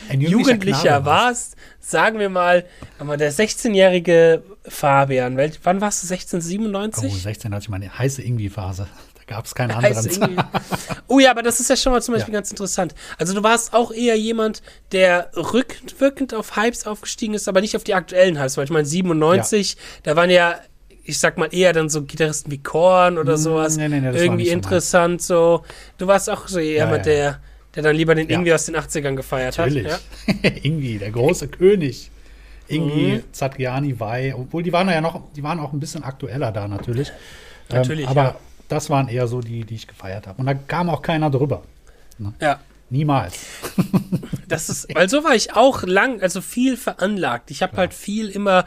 [0.10, 2.66] Ein jugendlicher warst, sagen wir mal,
[3.00, 7.24] aber der 16-jährige Fabian, welch, wann warst du, 16, Oh, 97?
[7.24, 8.88] 16 hatte ich meine heiße Irgendwie-Phase.
[9.34, 10.44] Gab es keine Heißt anderen.
[11.08, 12.40] oh ja, aber das ist ja schon mal zum Beispiel Ja.
[12.40, 12.94] ganz interessant.
[13.18, 17.84] Also du warst auch eher jemand, der rückwirkend auf Hypes aufgestiegen ist, aber nicht auf
[17.84, 20.56] die aktuellen Hypes, weil ich meine 97, da waren ja,
[21.04, 24.16] ich sag mal eher dann so Gitarristen wie Korn oder Mm, sowas, nee, nee, nee,
[24.16, 25.64] irgendwie interessant so.
[25.98, 27.12] Du warst auch so eher Ja, jemand, ja.
[27.14, 27.40] der
[27.76, 28.34] der dann lieber den Ja.
[28.36, 29.92] irgendwie aus den 80ern gefeiert Natürlich.
[29.92, 30.00] hat.
[30.28, 30.50] Ja?
[30.62, 32.12] Irgendwie, der große König.
[32.68, 33.24] Irgendwie Mhm.
[33.34, 37.12] Zatriani, Vai, obwohl die waren ja noch, die waren auch ein bisschen aktueller da natürlich.
[37.70, 38.36] Natürlich, ähm, aber ja.
[38.74, 40.40] Das waren eher so die, die ich gefeiert habe.
[40.40, 41.64] Und da kam auch keiner drüber.
[42.42, 42.60] ja.
[42.90, 43.40] Niemals.
[44.48, 47.50] Das ist, weil so war ich auch lang, also viel veranlagt.
[47.50, 48.66] Ich habe halt viel immer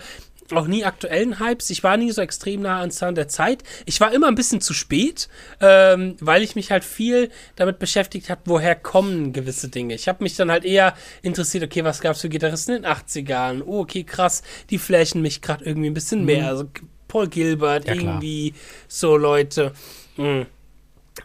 [0.52, 1.70] auch nie aktuellen Hypes.
[1.70, 3.62] Ich war nie so extrem nah an Zahn der Zeit.
[3.84, 5.28] Ich war immer ein bisschen zu spät,
[5.60, 9.94] ähm, weil ich mich halt viel damit beschäftigt habe, woher kommen gewisse Dinge.
[9.94, 12.90] Ich habe mich dann halt eher interessiert, okay, was gab es für Gitarristen in den
[12.90, 13.62] 80ern?
[13.64, 16.48] Oh, okay, krass, die flashen mich gerade irgendwie ein bisschen mehr.
[16.48, 16.68] Also
[17.08, 18.14] Paul Gilbert, Ja, klar.
[18.14, 18.54] irgendwie
[18.88, 19.72] so Leute.
[20.16, 20.46] Hm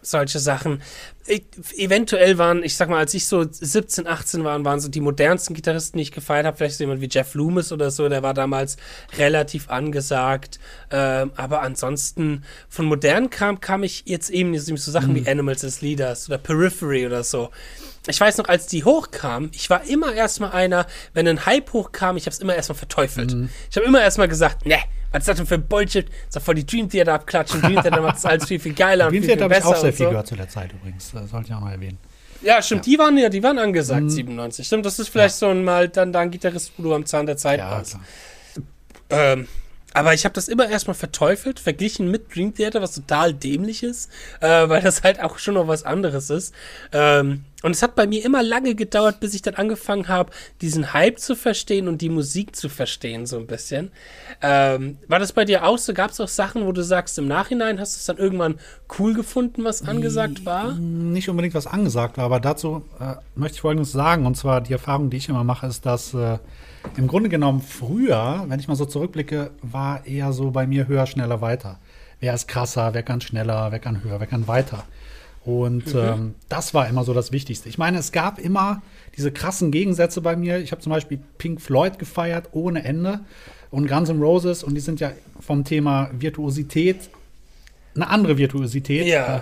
[0.02, 0.82] solche Sachen.
[1.28, 1.44] Ich,
[1.78, 5.54] eventuell waren, ich sag mal, als ich so 17, 18 war, waren so die modernsten
[5.54, 8.34] Gitarristen, die ich gefeiert habe, vielleicht so jemand wie Jeff Loomis oder so, der war
[8.34, 8.78] damals
[9.18, 10.60] relativ angesagt.
[10.90, 15.82] Ähm, aber ansonsten von modernen Kram kam ich jetzt eben so Sachen wie Animals as
[15.82, 17.50] Leaders oder Periphery oder so.
[18.08, 22.18] Ich weiß noch, als die hochkamen, ich war immer erstmal einer, wenn ein Hype hochkam,
[22.18, 23.36] ich habe es immer erstmal verteufelt.
[23.70, 24.78] Ich habe immer erstmal gesagt, ne,
[25.12, 26.08] was ist das denn für Bullshit?
[26.28, 27.62] Ist voll die Dream Theater abklatschen.
[27.62, 29.60] Dream Theater macht es alles viel, viel geiler und Dream viel, viel Theater habe ich
[29.64, 30.10] besser auch sehr viel so.
[30.10, 31.12] gehört zu der Zeit übrigens.
[31.12, 31.98] Das sollte ich auch noch erwähnen.
[32.42, 34.66] Ja, stimmt, die waren ja, die waren angesagt, 97.
[34.66, 37.28] Stimmt, das ist vielleicht so ein mal dann da ein Gitarrist, wo du am Zahn
[37.28, 37.92] der Zeit Ja, warst.
[37.92, 38.04] klar.
[39.12, 39.48] Ähm,
[39.94, 44.10] aber ich habe das immer erstmal verteufelt, verglichen mit Dream Theater, was total dämlich ist,
[44.40, 46.54] äh, weil das halt auch schon noch was anderes ist.
[46.92, 50.94] Ähm, und es hat bei mir immer lange gedauert, bis ich dann angefangen habe, diesen
[50.94, 53.92] Hype zu verstehen und die Musik zu verstehen, so ein bisschen.
[54.42, 55.94] Ähm, war das bei dir auch so?
[55.94, 58.60] Gab es auch Sachen, wo du sagst, im Nachhinein hast du es dann irgendwann
[58.98, 60.74] cool gefunden, was angesagt war?
[60.74, 64.26] Nicht unbedingt was angesagt war, aber dazu äh, möchte ich Folgendes sagen.
[64.26, 66.40] Und zwar die Erfahrung, die ich immer mache, ist, dass äh,
[66.98, 71.06] im Grunde genommen früher, wenn ich mal so zurückblicke, war eher so bei mir höher,
[71.06, 71.80] schneller, weiter.
[72.20, 74.84] Wer ist krasser, wer kann schneller, wer kann höher, wer kann weiter.
[75.44, 77.68] Und ähm, das war immer so das Wichtigste.
[77.68, 78.82] Ich meine, es gab immer
[79.18, 80.60] diese krassen Gegensätze bei mir.
[80.60, 83.22] Ich habe zum Beispiel Pink Floyd gefeiert ohne Ende
[83.72, 87.10] und Guns N' Roses und die sind ja vom Thema Virtuosität
[87.96, 89.38] eine andere Virtuosität Ja.
[89.38, 89.42] äh,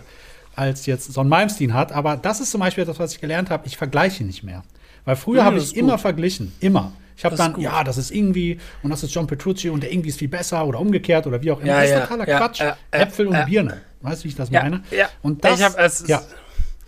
[0.55, 1.91] als jetzt Son Malmsteen hat.
[1.91, 3.67] Aber das ist zum Beispiel das, was ich gelernt habe.
[3.67, 4.63] Ich vergleiche nicht mehr.
[5.05, 6.53] Weil früher Mhm, habe ich immer verglichen.
[6.61, 6.93] Immer.
[7.19, 10.07] Ich habe dann, ja, das ist irgendwie und das ist John Petrucci und der irgendwie
[10.07, 11.67] ist viel besser oder umgekehrt oder wie auch immer.
[11.67, 12.61] Ja, das ist ja, totaler ja, Quatsch.
[12.61, 13.45] äh, äh, Äpfel und äh.
[13.45, 13.81] Birne.
[14.01, 14.81] Weißt du, wie ich das meine?
[14.91, 15.09] ja.
[15.21, 16.21] Und das, Ich hab- ja.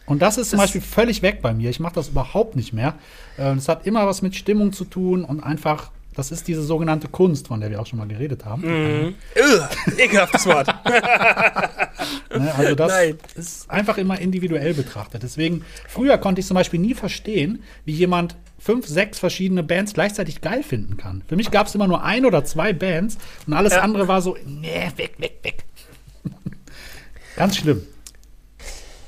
[0.05, 1.69] Und das ist zum Beispiel völlig weg bei mir.
[1.69, 2.93] Ich mache das überhaupt nicht mehr.
[3.37, 7.09] Äh, Es hat immer was mit Stimmung zu tun und einfach, das ist diese sogenannte
[7.09, 8.61] Kunst, von der wir auch schon mal geredet haben.
[9.05, 9.15] Mhm.
[9.97, 10.67] Ekelhaftes Wort.
[12.35, 12.51] Ne?
[12.55, 13.17] Also das Nein.
[13.35, 15.21] ist einfach immer individuell betrachtet.
[15.21, 20.41] Deswegen, früher konnte ich zum Beispiel nie verstehen, wie jemand fünf, sechs verschiedene Bands gleichzeitig
[20.41, 21.23] geil finden kann.
[21.27, 23.81] Für mich gab es immer nur ein oder zwei Bands und alles Ja.
[23.81, 25.63] andere war so, nee, weg, weg, weg.
[27.35, 27.81] Ganz schlimm.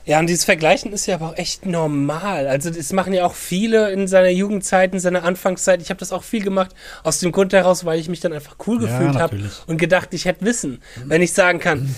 [0.06, 2.48] Ja, und dieses Vergleichen ist ja aber auch echt normal.
[2.48, 5.82] Also das machen ja auch viele in seiner Jugendzeit, in seiner Anfangszeit.
[5.82, 6.72] Ich habe das auch viel gemacht
[7.04, 10.13] aus dem Grund heraus, weil ich mich dann einfach cool Ja, gefühlt habe und gedacht,
[10.13, 10.82] ich hätte Wissen.
[11.06, 11.96] Wenn ich sagen kann,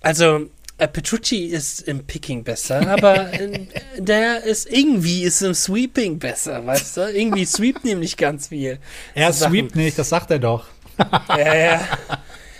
[0.00, 0.46] also
[0.86, 3.66] Petrucci ist im Picking besser, aber äh,
[3.98, 7.00] der ist irgendwie ist im Sweeping besser, weißt du?
[7.12, 8.78] Irgendwie sweept nämlich ganz viel.
[9.14, 9.52] Er Sachen.
[9.52, 10.66] sweept nicht, das sagt er doch.
[11.28, 11.80] Ja, ja.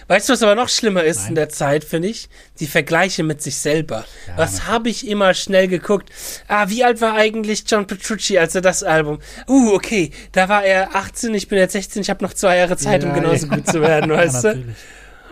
[0.09, 2.28] Weißt du, was aber noch schlimmer ist in der Zeit, finde ich?
[2.59, 4.04] Die Vergleiche mit sich selber.
[4.26, 6.11] Ja, was habe ich immer schnell geguckt?
[6.48, 9.20] Ah, wie alt war eigentlich John Petrucci, als er das Album?
[9.46, 12.76] Uh, okay, da war er 18, ich bin jetzt 16, ich habe noch zwei Jahre
[12.76, 13.54] Zeit, um Ja, genauso ja.
[13.54, 14.59] gut zu werden, weißt ja, du?
[14.59, 14.76] natürlich.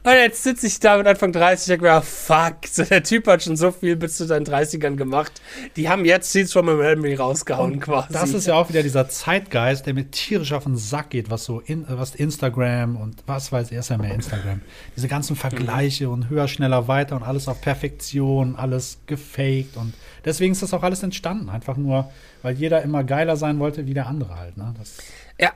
[0.05, 3.03] Und jetzt sitze ich da mit Anfang 30 und denke mir, ah, fuck, so der
[3.03, 5.41] Typ hat schon so viel bis zu seinen 30ern gemacht.
[5.77, 8.13] Die haben jetzt Seeds from a Memory rausgehauen quasi.
[8.13, 11.45] Das ist ja auch wieder dieser Zeitgeist, der mir tierisch auf den Sack geht, was
[11.45, 14.61] so in, was Instagram und was weiß er ist ja mehr Instagram.
[14.97, 20.53] Diese ganzen Vergleiche und höher, schneller, weiter und alles auf Perfektion, alles gefaked und deswegen
[20.53, 21.49] ist das auch alles entstanden.
[21.49, 22.11] Einfach nur,
[22.43, 24.57] weil jeder immer geiler sein wollte wie der andere halt.
[24.57, 24.75] Ne?
[24.79, 24.97] Das,
[25.41, 25.53] Ja.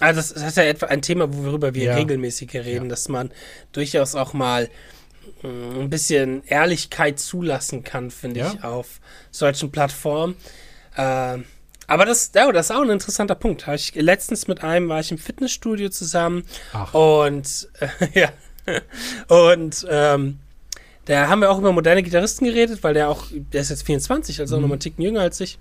[0.00, 1.94] Also das, ist ja etwa ein Thema, worüber wir Ja.
[1.96, 2.90] regelmäßig reden, Ja.
[2.90, 3.30] dass man
[3.72, 4.68] durchaus auch mal
[5.42, 8.52] mh, ein bisschen Ehrlichkeit zulassen kann, finde Ja.
[8.52, 10.36] ich, auf solchen Plattformen.
[10.96, 11.44] Ähm,
[11.86, 13.66] aber das, ja, das ist auch ein interessanter Punkt.
[13.74, 16.92] Ich, letztens mit einem war ich im Fitnessstudio zusammen Ach.
[16.94, 17.88] und äh,
[18.20, 18.28] ja
[19.28, 20.38] und ähm,
[21.04, 24.40] da haben wir auch über moderne Gitarristen geredet, weil der auch, der ist jetzt 24,
[24.40, 25.58] also auch noch mal einen Ticken jünger als ich.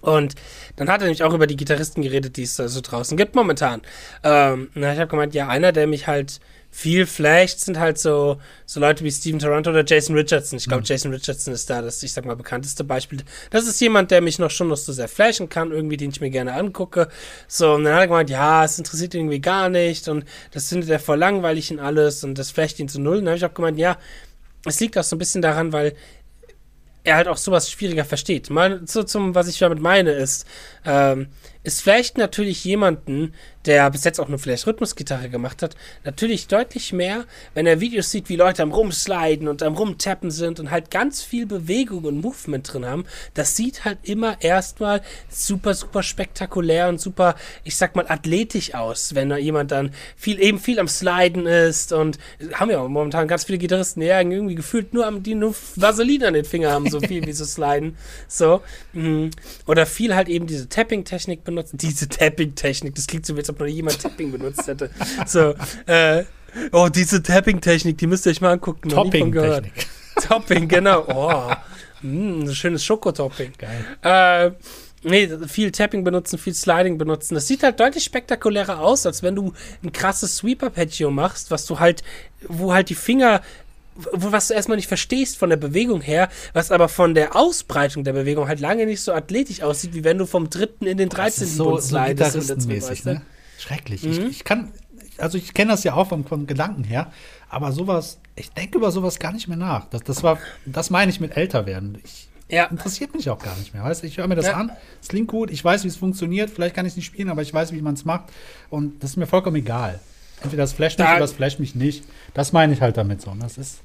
[0.00, 0.34] Und
[0.76, 3.34] dann hat er nämlich auch über die Gitarristen geredet, die es da so draußen gibt
[3.34, 3.82] momentan.
[4.22, 6.40] Ähm, na, ich habe gemeint, ja, einer, der mich halt
[6.76, 10.58] viel flasht, sind halt so, so Leute wie Steven Toronto oder Jason Richardson.
[10.58, 13.20] Ich glaube, Jason Richardson ist da das, ich sag mal, bekannteste Beispiel.
[13.50, 16.20] Das ist jemand, der mich noch schon noch so sehr flashen kann, irgendwie, den ich
[16.20, 17.08] mir gerne angucke.
[17.48, 20.68] So, und dann hat er gemeint, ja, es interessiert ihn irgendwie gar nicht und das
[20.68, 23.18] findet er voll langweilig in alles und das flasht ihn zu null.
[23.18, 23.96] Und dann habe ich auch gemeint, ja,
[24.66, 25.94] es liegt auch so ein bisschen daran, weil
[27.06, 28.50] er halt auch sowas schwieriger versteht.
[28.50, 30.46] Mal so zum, was ich damit meine, ist,
[30.84, 31.28] ähm,
[31.62, 33.32] ist vielleicht natürlich jemanden,
[33.66, 37.24] der bis jetzt auch nur vielleicht Rhythmusgitarre gemacht hat, natürlich deutlich mehr,
[37.54, 41.22] wenn er Videos sieht, wie Leute am Rumsliden und am Rumtappen sind und halt ganz
[41.22, 43.04] viel Bewegung und Movement drin haben.
[43.34, 49.14] Das sieht halt immer erstmal super, super spektakulär und super, ich sag mal, athletisch aus,
[49.14, 52.18] wenn da jemand dann viel, eben viel am Sliden ist und
[52.52, 56.28] haben ja momentan ganz viele Gitarristen, die ja irgendwie gefühlt nur am, die nur Vaseline
[56.28, 57.96] an den Finger haben, so viel wie sie sliden.
[58.28, 58.62] So.
[58.92, 59.30] mhm.
[59.66, 61.78] Oder viel halt eben diese Tapping-Technik benutzen.
[61.78, 64.90] Diese Tapping-Technik, das klingt so, wie als ob noch jemand Tapping benutzt hätte.
[65.26, 65.54] So,
[65.86, 66.24] äh,
[66.72, 68.88] oh, diese Tapping-Technik, die müsst ihr euch mal angucken.
[68.88, 69.86] Topping-Technik.
[70.28, 71.04] Topping, genau.
[71.08, 71.52] Oh,
[72.02, 73.52] mm, ein schönes Schokotopping.
[73.58, 73.84] Geil.
[74.02, 74.50] Äh,
[75.02, 77.34] nee, viel Tapping benutzen, viel Sliding benutzen.
[77.34, 81.78] Das sieht halt deutlich spektakulärer aus, als wenn du ein krasses Sweep-Arpeggio machst, was du
[81.78, 82.02] halt,
[82.48, 83.42] wo halt die Finger,
[83.94, 88.04] wo, was du erstmal nicht verstehst von der Bewegung her, was aber von der Ausbreitung
[88.04, 91.08] der Bewegung halt lange nicht so athletisch aussieht, wie wenn du vom dritten in den
[91.08, 91.44] Das 13.
[91.44, 93.10] ist so, Bund so slidest gitarristenmäßig, weißt du?
[93.10, 93.22] ne?
[93.58, 94.04] Schrecklich.
[94.04, 94.72] Ich, ich kann,
[95.18, 97.10] also ich kenne das ja auch vom, vom Gedanken her,
[97.48, 99.86] aber sowas, ich denke über sowas gar nicht mehr nach.
[99.90, 101.98] Das, das war, das meine ich mit älter werden.
[102.04, 102.64] Ich, Ja.
[102.66, 103.82] interessiert mich auch gar nicht mehr.
[103.82, 104.04] Weißt?
[104.04, 104.54] Ich höre mir das Ja.
[104.54, 107.28] an, es klingt gut, ich weiß, wie es funktioniert, vielleicht kann ich es nicht spielen,
[107.30, 108.24] aber ich weiß, wie man es macht.
[108.70, 110.00] Und das ist mir vollkommen egal.
[110.42, 112.04] Entweder das flasht mich Da- oder das flasht mich nicht.
[112.34, 113.30] Das meine ich halt damit so.
[113.30, 113.78] Und das ist,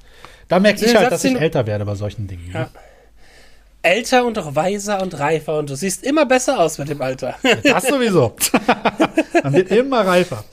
[0.50, 2.52] da merke ich halt, Satz, dass ich älter werde bei solchen Dingen.
[2.54, 2.60] Ja.
[2.62, 2.70] Ne?
[3.84, 7.36] Älter und auch weiser und reifer und du siehst immer besser aus mit dem Alter.
[7.64, 8.36] Das sowieso.
[9.44, 10.44] man wird immer reifer.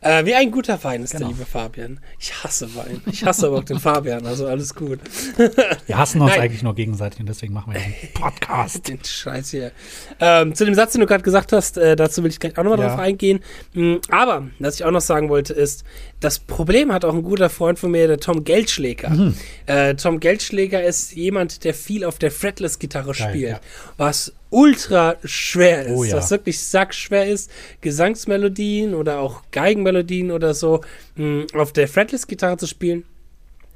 [0.00, 1.28] Äh, wie ein guter Wein ist Genau.
[1.28, 1.98] der liebe Fabian.
[2.18, 3.00] Ich hasse Wein.
[3.06, 5.00] Ich hasse aber auch den Fabian, also alles gut.
[5.86, 6.40] Wir hassen uns Nein.
[6.42, 8.86] eigentlich nur gegenseitig und deswegen machen wir diesen Podcast.
[8.86, 9.72] Den Scheiß hier.
[10.20, 12.64] Ähm, zu dem Satz, den du gerade gesagt hast, äh, dazu will ich gleich auch
[12.64, 12.88] nochmal Ja.
[12.88, 13.40] drauf eingehen.
[13.72, 15.84] Mm, Aber, was ich auch noch sagen wollte, ist,
[16.24, 19.10] das Problem hat auch ein guter Freund von mir, der Tom Geldschläger.
[19.10, 19.34] Mhm.
[19.66, 23.60] Äh, Tom Geldschläger ist jemand, der viel auf der Fretless-Gitarre spielt, ja.
[23.98, 26.16] was ultra schwer ist, Oh ja.
[26.16, 27.50] was wirklich sackschwer ist,
[27.82, 30.80] Gesangsmelodien oder auch Geigenmelodien oder so
[31.16, 33.04] mh, auf der Fretless-Gitarre zu spielen.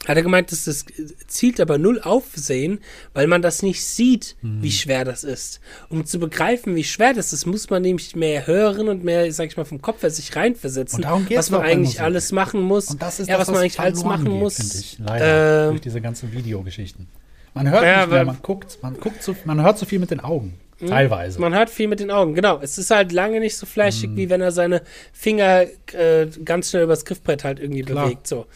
[0.07, 0.87] Hat er gemeint, dass das
[1.27, 2.81] zielt aber null Aufsehen,
[3.15, 4.63] weil man das nicht sieht, Mhm.
[4.63, 5.61] wie schwer das ist.
[5.89, 9.49] Um zu begreifen, wie schwer das ist, muss man nämlich mehr hören und mehr, sag
[9.49, 12.63] ich mal, vom Kopf her sich reinversetzen, Und darum geht's was man eigentlich alles machen
[12.63, 12.89] muss.
[12.91, 14.59] Und das ist ja, das, was man eigentlich alles machen geht, muss.
[14.59, 17.09] ich, leider, Ähm, durch diese ganzen Videogeschichten.
[17.55, 20.11] Man hört Ja, nicht mehr, man guckt, man guckt so, man hört so viel mit
[20.13, 20.55] den Augen.
[20.87, 21.39] Teilweise.
[21.39, 21.43] Mhm.
[21.43, 22.61] Man hört viel mit den Augen, genau.
[22.63, 24.83] Es ist halt lange nicht so flashig, wie wenn er seine
[25.13, 28.05] Finger äh, ganz schnell übers Griffbrett halt irgendwie Klar.
[28.05, 28.29] bewegt.
[28.29, 28.47] So.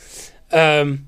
[0.53, 1.07] Ähm,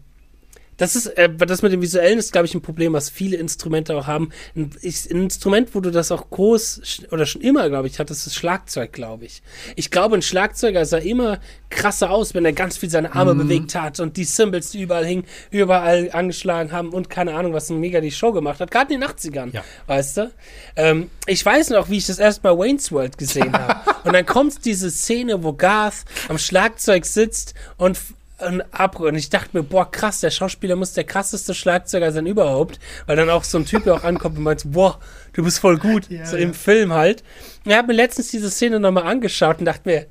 [0.76, 3.96] das ist, äh, das mit dem Visuellen ist, glaube ich, ein Problem, was viele Instrumente
[3.96, 4.30] auch haben.
[4.56, 8.26] Ein, ich, ein Instrument, wo du das auch groß oder schon immer, glaube ich, hattest,
[8.26, 9.42] ist Schlagzeug, glaube ich.
[9.76, 11.38] Ich glaube, ein Schlagzeuger sah immer
[11.70, 15.04] krasser aus, wenn er ganz viel seine Arme bewegt hat und die Cymbals, die überall
[15.04, 18.70] hingen, überall angeschlagen haben und keine Ahnung, was ein mega die Show gemacht hat.
[18.70, 19.64] Gerade in den 80ern, Ja.
[19.86, 20.30] weißt du?
[20.76, 23.80] Ähm, ich weiß noch, wie ich das erst mal Wayne's World gesehen habe.
[24.04, 27.98] und dann kommt diese Szene, wo Garth am Schlagzeug sitzt und
[28.38, 32.12] f- und ab und ich dachte mir, boah, krass, der Schauspieler muss der krasseste Schlagzeuger
[32.12, 34.98] sein überhaupt, weil dann auch so ein Typ auch ankommt und meint, boah,
[35.32, 36.42] du bist voll gut, Ja, so ja.
[36.42, 37.22] im Film halt.
[37.64, 40.06] Und ich habe mir letztens diese Szene nochmal angeschaut und dachte mir,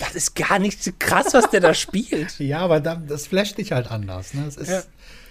[0.00, 2.34] das ist gar nicht so krass, was der da spielt.
[2.38, 4.34] Ja, aber da, das flasht dich halt anders.
[4.34, 4.42] Ne?
[4.44, 4.82] Das ist, Ja.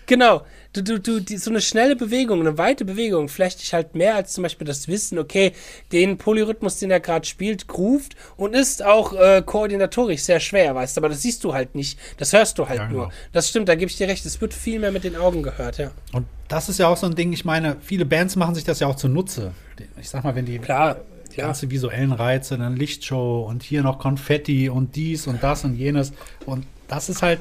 [0.07, 0.45] Genau.
[0.77, 4.13] Du, du, du, die, so eine schnelle Bewegung, eine weite Bewegung, vielleicht dich halt mehr
[4.15, 5.53] als zum Beispiel das Wissen, okay,
[5.91, 10.95] den Polyrhythmus, den er gerade spielt, groovt und ist auch äh, koordinatorisch sehr schwer, weißt
[10.95, 11.97] du, aber das siehst du halt nicht.
[12.17, 13.03] Das hörst du halt Ja, nur.
[13.05, 13.13] genau.
[13.31, 14.23] Das stimmt, da gebe ich dir recht.
[14.27, 15.89] Es wird viel mehr mit den Augen gehört, ja.
[16.13, 18.79] Und das ist ja auch so ein Ding, ich meine, viele Bands machen sich das
[18.79, 19.53] ja auch zunutze.
[19.99, 20.97] Ich sag mal, wenn die Klar.
[21.35, 21.45] Ja.
[21.45, 26.13] ganze visuellen Reize, dann Lichtshow und hier noch Konfetti und dies und das und jenes.
[26.45, 27.39] Und das ist halt,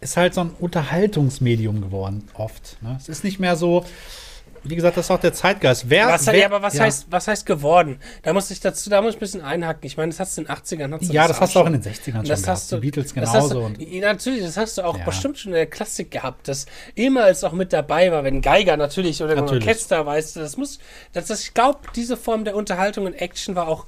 [0.00, 2.76] ist halt so ein Unterhaltungsmedium geworden, oft.
[2.82, 2.96] Ne?
[3.00, 3.84] Es ist nicht mehr so,
[4.62, 5.88] wie gesagt, das ist auch der Zeitgeist.
[5.88, 6.84] Wer, Was, wer, ja, aber was ja.
[6.84, 8.00] heißt, was heißt geworden?
[8.22, 9.86] Da muss ich dazu, da muss ich ein bisschen einhaken.
[9.86, 10.92] Ich meine, das hast du in den 80ern.
[10.92, 12.46] Hast du Ja, das hast du auch in den 60ern schon das gehabt.
[12.48, 13.54] hast du, Die Beatles das genauso.
[13.60, 15.04] Du, und ja, natürlich, das hast du auch Ja.
[15.04, 18.76] bestimmt schon in der Klassik gehabt, dass immer es auch mit dabei war, wenn Geiger
[18.76, 19.64] natürlich oder Natürlich.
[19.66, 20.78] Orchester, weißt du, das muss,
[21.12, 23.86] das, das, ich glaube, diese Form der Unterhaltung und Action war auch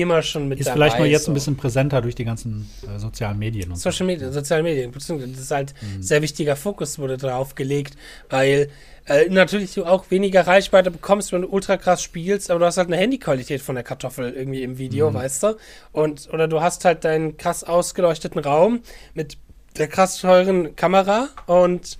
[0.00, 0.74] immer schon mit ist dabei.
[0.76, 1.30] vielleicht nur jetzt so.
[1.30, 3.90] ein bisschen präsenter durch die ganzen äh, sozialen Medien und so.
[3.90, 6.02] Social Media, soziale Medien, beziehungsweise das ist halt Mhm.
[6.02, 7.96] sehr wichtiger Fokus wurde drauf gelegt,
[8.30, 8.68] weil
[9.06, 12.76] äh, natürlich du auch weniger Reichweite bekommst, wenn du ultra krass spielst, aber du hast
[12.76, 14.78] halt eine Handyqualität von der Kartoffel irgendwie im Mhm.
[14.78, 15.56] Video, weißt du?
[15.92, 18.80] Und oder du hast halt deinen krass ausgeleuchteten Raum
[19.14, 19.36] mit
[19.78, 21.98] der krass teuren Kamera und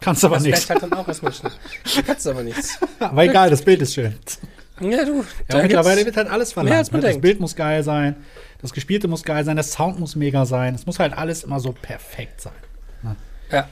[0.00, 0.68] Kannst aber nichts.
[0.68, 1.52] halt dann auch erstmal schnell.
[2.06, 2.78] Kannst aber nichts.
[3.00, 4.14] Aber egal, das Bild ist schön.
[4.80, 5.24] Ja, du.
[5.50, 6.76] Ja, mittlerweile wird halt alles verlangt.
[6.76, 7.06] als man ne?
[7.06, 7.22] Das denkt.
[7.22, 8.16] Bild muss geil sein,
[8.60, 10.74] das Gespielte muss geil sein, der Sound muss mega sein.
[10.74, 12.52] Es muss halt alles immer so perfekt sein.
[13.50, 13.68] ja.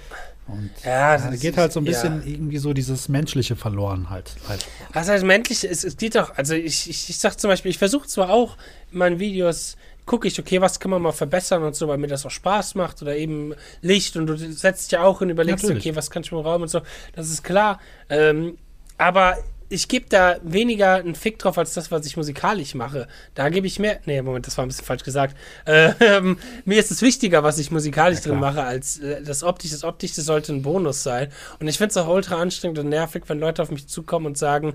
[0.48, 1.92] Und Ja, ja, das da geht halt so ein ja.
[1.92, 4.34] bisschen irgendwie so dieses Menschliche verloren halt.
[4.48, 4.66] halt.
[4.92, 5.64] Was heißt menschlich?
[5.64, 8.56] Es, es geht doch, also ich, ich, ich sag zum Beispiel, ich versuche zwar auch
[8.90, 12.08] in meinen Videos, gucke ich, okay, was kann man mal verbessern und so, weil mir
[12.08, 15.62] das auch Spaß macht oder eben Licht und du setzt dich ja auch hin, überlegst,
[15.62, 15.86] Natürlich.
[15.86, 16.82] okay, was kann ich mit dem Raum und so,
[17.14, 17.78] das ist klar.
[18.08, 18.58] Ähm,
[18.98, 19.38] aber
[19.72, 23.08] ich gebe da weniger einen Fick drauf, als das, was ich musikalisch mache.
[23.34, 24.00] Da gebe ich mehr.
[24.04, 25.36] Nee, Moment, das war ein bisschen falsch gesagt.
[26.00, 29.74] Ähm, mir ist es wichtiger, was ich musikalisch Ja, drin mache, als äh, das Optische.
[29.74, 31.28] Das Optische sollte ein Bonus sein.
[31.60, 34.38] Und ich finde es auch ultra anstrengend und nervig, wenn Leute auf mich zukommen und
[34.38, 34.74] sagen: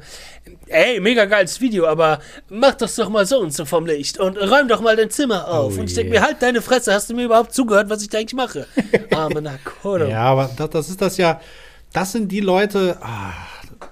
[0.67, 4.37] Ey, mega geiles Video, aber mach das doch mal so und so vom Licht und
[4.37, 5.77] räum doch mal dein Zimmer auf.
[5.77, 6.19] Oh und ich denke je.
[6.19, 8.65] mir: Halt deine Fresse, hast du mir überhaupt zugehört, was ich da eigentlich mache?
[9.11, 10.05] Arme Nakodo.
[10.05, 11.41] Ja, aber das, das ist das ja,
[11.93, 13.33] das sind die Leute, ah,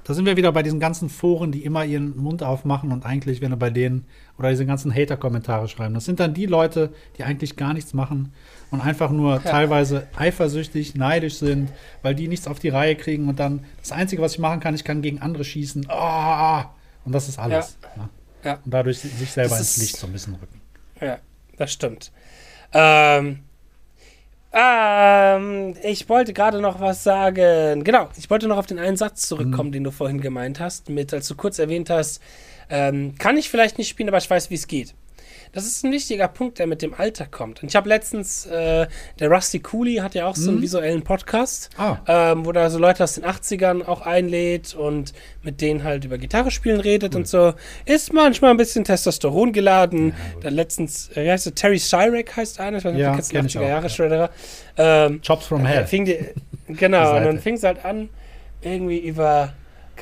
[0.04, 3.42] da sind wir wieder bei diesen ganzen Foren, die immer ihren Mund aufmachen und eigentlich,
[3.42, 4.06] wenn du bei denen
[4.38, 8.34] oder diese ganzen Hater-Kommentare schreiben, das sind dann die Leute, die eigentlich gar nichts machen
[8.72, 11.72] und einfach nur teilweise eifersüchtig, neidisch sind,
[12.02, 14.76] weil die nichts auf die Reihe kriegen und dann das Einzige, was ich machen kann,
[14.76, 15.88] ich kann gegen andere schießen.
[15.90, 16.72] Ah,
[17.06, 17.78] und das ist alles.
[17.96, 18.10] ne?
[18.44, 18.60] Ja.
[18.64, 20.62] Und dadurch sich selber Das ins Licht so ein bisschen rücken.
[21.02, 21.18] Ja,
[21.58, 22.12] das stimmt.
[22.74, 23.40] Ähm,
[24.56, 27.84] ähm, ich wollte gerade noch was sagen.
[27.84, 31.14] Genau, ich wollte noch auf den einen Satz zurückkommen, den du vorhin gemeint hast, mit,
[31.14, 32.22] als du kurz erwähnt hast,
[32.70, 34.96] ähm, kann ich vielleicht nicht spielen, aber ich weiß, wie es geht.
[35.56, 37.64] Das ist ein wichtiger Punkt, der mit dem Alter kommt.
[37.64, 38.88] Und ich habe letztens, äh,
[39.20, 41.98] der Rusty Cooley hat ja auch so einen visuellen Podcast, Ah.
[42.08, 45.14] ähm, wo da so Leute aus den 80ern auch einlädt und
[45.44, 47.54] mit denen halt über Gitarre spielen redet und so.
[47.86, 50.14] Ist manchmal ein bisschen Testosteron geladen.
[50.42, 51.56] da letztens, äh, wie heißt der?
[51.56, 53.90] Terry Cyrek heißt einer, ich weiß nicht, Ja, kennst, kenn ich 80er auch, Jahre ja.
[53.90, 54.30] Shredderer.
[54.78, 55.86] Ähm, Chops from äh, Hell.
[55.90, 58.10] die, genau, und dann fing es halt an,
[58.62, 59.54] irgendwie über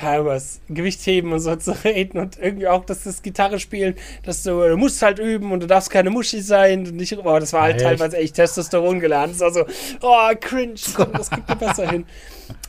[0.01, 4.43] Ahnung was, Gewichtheben und so zu reden und irgendwie auch, dass das Gitarre spielen, dass
[4.43, 7.53] du, du musst halt üben und du darfst keine Muschi sein und nicht, oh, das
[7.53, 7.85] war halt Echt?
[7.85, 9.35] teilweise echt Testosteron geladen.
[9.37, 9.65] Das war so,
[10.01, 12.05] oh, cringe, komm, das kriegt ihr besser hin.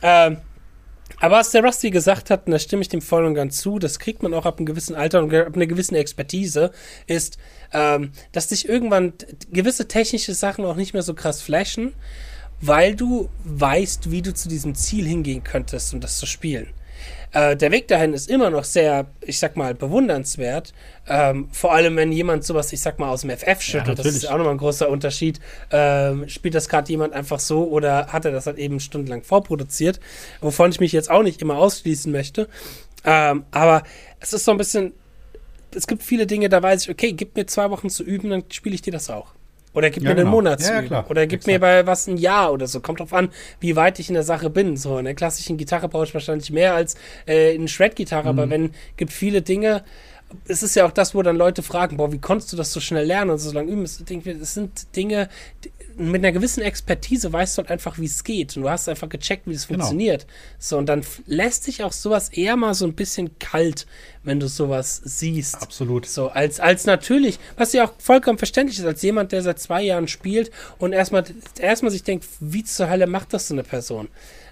[0.01, 0.37] Ähm,
[1.19, 3.79] aber was der Rusty gesagt hat, und da stimme ich dem voll und ganz zu,
[3.79, 6.71] das kriegt man auch ab einem gewissen Alter und ab einer gewissen Expertise,
[7.07, 7.37] ist,
[7.73, 9.13] ähm, dass dich irgendwann
[9.51, 11.93] gewisse technische Sachen auch nicht mehr so krass flashen,
[12.61, 16.67] weil du weißt, wie du zu diesem Ziel hingehen könntest, um das zu spielen.
[17.35, 20.73] Äh, der Weg dahin ist immer noch sehr, ich sag mal, bewundernswert.
[21.05, 24.25] Ähm, vor allem, wenn jemand sowas, ich sag mal, aus dem FF schüttelt, das ist
[24.29, 25.41] auch nochmal ein großer Unterschied.
[25.69, 29.99] Ähm, spielt das gerade jemand einfach so oder hat er das halt eben stundenlang vorproduziert,
[30.39, 32.47] wovon ich mich jetzt auch nicht immer ausschließen möchte.
[33.03, 33.83] Ähm, aber
[34.21, 34.93] es ist so ein bisschen,
[35.75, 38.45] es gibt viele Dinge, da weiß ich, okay, gib mir zwei Wochen zu üben, dann
[38.49, 39.34] spiele ich dir das auch.
[39.75, 40.31] Oder gib Ja, mir einen genau.
[40.37, 41.05] Monat Ja, zu ja, klar.
[41.09, 42.79] Oder gib mir bei was ein Jahr oder so.
[42.79, 44.77] Kommt drauf an, wie weit ich in der Sache bin.
[44.77, 46.95] So, in der klassischen Gitarre brauche ich wahrscheinlich mehr als
[47.27, 48.39] äh, in Shred-Gitarre, Mhm.
[48.39, 49.83] aber wenn, gibt viele Dinge,
[50.47, 52.79] es ist ja auch das, wo dann Leute fragen, boah, wie konntest du das so
[52.79, 53.83] schnell lernen und so lange üben?
[53.83, 53.97] Es
[54.53, 55.29] sind Dinge,
[55.63, 58.55] die, mit einer gewissen Expertise weißt du halt einfach, wie es geht.
[58.57, 59.79] Und du hast einfach gecheckt, wie es genau.
[59.79, 60.25] funktioniert.
[60.59, 63.85] So, und dann lässt sich auch sowas eher mal so ein bisschen kalt,
[64.23, 65.61] wenn du sowas siehst.
[65.61, 66.05] Absolut.
[66.05, 69.83] So, als, als natürlich, was ja auch vollkommen verständlich ist, als jemand, der seit zwei
[69.83, 71.23] Jahren spielt und erstmal,
[71.59, 74.09] erstmal sich denkt, wie zur Hölle macht das so eine Person?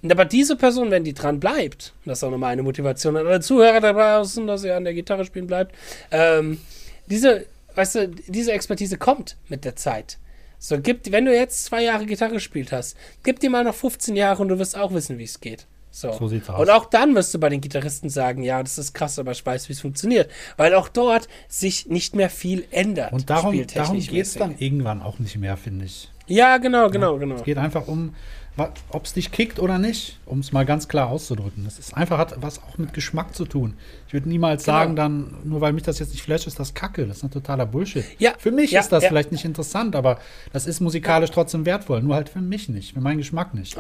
[0.10, 3.40] Aber diese Person, wenn die dran bleibt, das ist auch nochmal eine Motivation an alle
[3.40, 5.74] Zuhörer da draußen, dass er an der Gitarre spielen bleibt,
[6.12, 6.60] ähm,
[7.08, 7.46] diese,
[7.76, 10.18] weißt du, diese Expertise kommt mit der Zeit.
[10.60, 14.16] So, gib, wenn du jetzt zwei Jahre Gitarre gespielt hast, gib dir mal noch 15
[14.16, 15.68] Jahre und du wirst auch wissen, wie es geht.
[15.92, 16.12] So.
[16.12, 16.60] so sieht's aus.
[16.60, 19.46] Und auch dann wirst du bei den Gitarristen sagen, ja, das ist krass, aber ich
[19.46, 20.30] weiß, wie es funktioniert.
[20.58, 23.14] Weil auch dort sich nicht mehr viel ändert.
[23.14, 26.10] Und darum, darum geht es dann irgendwann auch nicht mehr, finde ich.
[26.26, 27.36] Ja, genau, genau, ja, genau.
[27.36, 28.16] Es geht einfach um,
[28.56, 31.64] ob es dich kickt oder nicht, um es mal ganz klar auszudrücken.
[31.64, 33.76] Das ist einfach hat was auch mit Geschmack zu tun.
[34.08, 34.78] Ich würde niemals genau.
[34.78, 37.08] sagen, dann, nur weil mich das jetzt nicht flasht, ist das Kacke.
[37.08, 38.06] Das ist ein totaler Bullshit.
[38.20, 38.34] Ja.
[38.38, 39.10] Für mich ja, ist das ja.
[39.10, 40.20] vielleicht nicht interessant, aber
[40.52, 42.04] das ist musikalisch trotzdem wertvoll.
[42.04, 43.76] Nur halt für mich nicht, für meinen Geschmack nicht.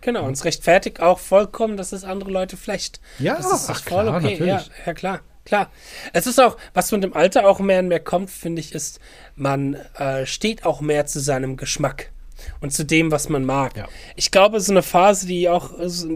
[0.00, 3.00] Genau, und es rechtfertigt auch vollkommen, dass es andere Leute flecht.
[3.18, 4.44] Ja, das ist ach, voll klar, okay.
[4.44, 5.20] Ja, ja, klar.
[5.44, 5.70] Klar.
[6.14, 8.98] Es ist auch, was mit dem Alter auch mehr und mehr kommt, finde ich, ist,
[9.36, 12.10] man äh, steht auch mehr zu seinem Geschmack
[12.60, 13.76] und zu dem, was man mag.
[13.76, 13.88] Ja.
[14.16, 15.70] Ich glaube, so eine Phase, die auch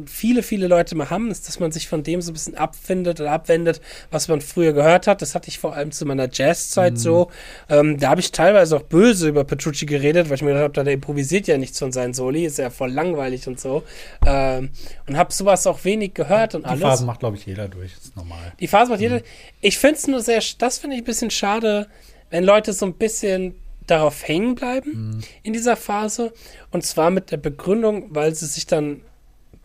[0.07, 3.21] viele, viele Leute mal haben, ist, dass man sich von dem so ein bisschen abfindet
[3.21, 5.23] oder abwendet, was man früher gehört hat.
[5.23, 6.97] Das hatte ich vor allem zu meiner Jazzzeit mhm.
[6.97, 7.31] so.
[7.69, 10.85] Ähm, da habe ich teilweise auch böse über Petrucci geredet, weil ich mir gedacht habe,
[10.85, 13.83] der improvisiert ja nichts von seinen Soli, ist ja voll langweilig und so.
[14.27, 14.71] Ähm,
[15.07, 16.81] und habe sowas auch wenig gehört und die alles.
[16.81, 18.53] Die Phase macht, glaube ich, jeder durch, ist normal.
[18.61, 19.05] Die Phase macht mhm.
[19.05, 19.23] jeder.
[19.61, 21.89] Ich finde es nur sehr, das finde ich ein bisschen schade,
[22.31, 23.55] wenn Leute so ein bisschen
[23.91, 25.21] darauf hängen bleiben mhm.
[25.43, 26.33] in dieser Phase.
[26.71, 29.03] Und zwar mit der Begründung, weil sie sich dann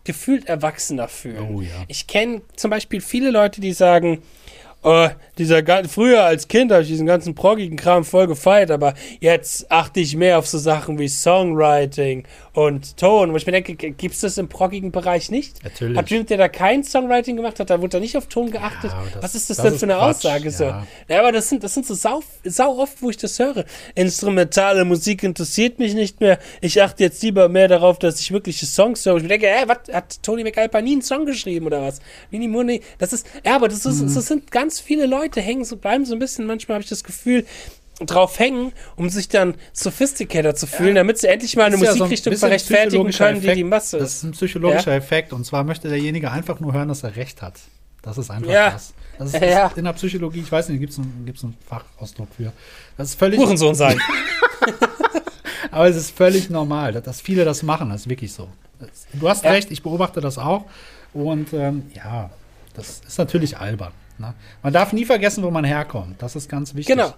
[0.04, 1.54] gefühlt erwachsener fühlen.
[1.54, 1.84] Oh, ja.
[1.88, 4.22] Ich kenne zum Beispiel viele Leute, die sagen,
[4.84, 5.08] oh,
[5.38, 10.00] dieser früher als Kind habe ich diesen ganzen proggigen Kram voll gefeiert, aber jetzt achte
[10.00, 13.32] ich mehr auf so Sachen wie Songwriting und Ton.
[13.32, 15.62] Wo ich mir denke, gibt es das im proggigen Bereich nicht?
[15.64, 15.98] Natürlich.
[15.98, 18.92] Hat Dream, der da kein Songwriting gemacht hat, da wurde da nicht auf Ton geachtet.
[18.92, 20.50] Ja, das, Was ist das, das denn ist für eine Quatsch, Aussage?
[20.50, 20.64] So?
[20.64, 20.86] Ja.
[21.08, 21.18] ja.
[21.18, 23.64] aber das sind, das sind so sau, sau oft, wo ich das höre.
[23.94, 26.38] Instrumentale Musik interessiert mich nicht mehr.
[26.60, 29.16] Ich achte jetzt lieber mehr darauf, dass ich wirkliche Songs höre.
[29.16, 32.00] Ich mir denke, hä, was hat Tony McAlpine nie einen Song geschrieben oder was?
[32.30, 32.82] Mini Money.
[32.98, 34.14] Das ist, ja, aber das, ist, mhm.
[34.14, 37.04] das sind ganz viele Leute hängen so, bleiben so ein bisschen, manchmal habe ich das
[37.04, 37.44] Gefühl,
[38.00, 42.32] drauf hängen, um sich dann sophisticated zu fühlen, ja, damit sie endlich mal eine Musikrichtung
[42.32, 43.52] ja so ein verrechtfertigen können, Effekt.
[43.52, 44.02] die die Masse ist.
[44.02, 44.96] Das ist ein psychologischer ja?
[44.96, 47.54] Effekt und zwar möchte derjenige einfach nur hören, dass er recht hat.
[48.02, 48.70] Das ist einfach ja.
[48.70, 48.94] das.
[49.18, 49.70] Das ist, ja.
[49.76, 52.52] in der Psychologie, ich weiß nicht, gibt es einen, gibt's einen Fachausdruck für.
[52.96, 53.38] Das ist völlig.
[53.38, 54.00] Hurensohn sein.
[55.70, 58.48] Aber es ist völlig normal, dass viele das machen, das ist wirklich so.
[59.14, 60.66] Du hast recht, ich beobachte das auch.
[61.12, 62.30] Und ähm, ja,
[62.74, 63.92] das ist natürlich albern.
[64.18, 64.34] Ne?
[64.62, 66.22] Man darf nie vergessen, wo man herkommt.
[66.22, 66.96] Das ist ganz wichtig.
[66.96, 67.14] Genau.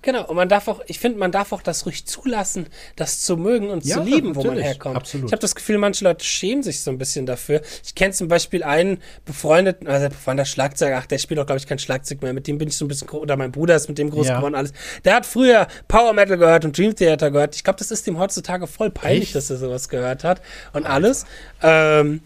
[0.00, 3.36] Genau, und man darf auch, ich finde, man darf auch das ruhig zulassen, das zu
[3.36, 4.96] mögen und ja, zu lieben, wo man herkommt.
[4.96, 5.26] Absolut.
[5.26, 7.62] Ich habe das Gefühl, manche Leute schämen sich so ein bisschen dafür.
[7.84, 11.66] Ich kenne zum Beispiel einen befreundeten, also befreundeter Schlagzeuger, ach, der spielt auch, glaube ich,
[11.66, 12.32] kein Schlagzeug mehr.
[12.32, 14.36] Mit dem bin ich so ein bisschen, oder mein Bruder ist mit dem groß ja.
[14.36, 14.72] geworden, alles.
[15.04, 17.56] Der hat früher Power Metal gehört und Dream Theater gehört.
[17.56, 19.34] Ich glaube, das ist ihm heutzutage voll peinlich, Echt?
[19.34, 20.40] dass er sowas gehört hat
[20.74, 20.94] und Alter.
[20.94, 21.26] alles.
[21.60, 22.20] Ähm,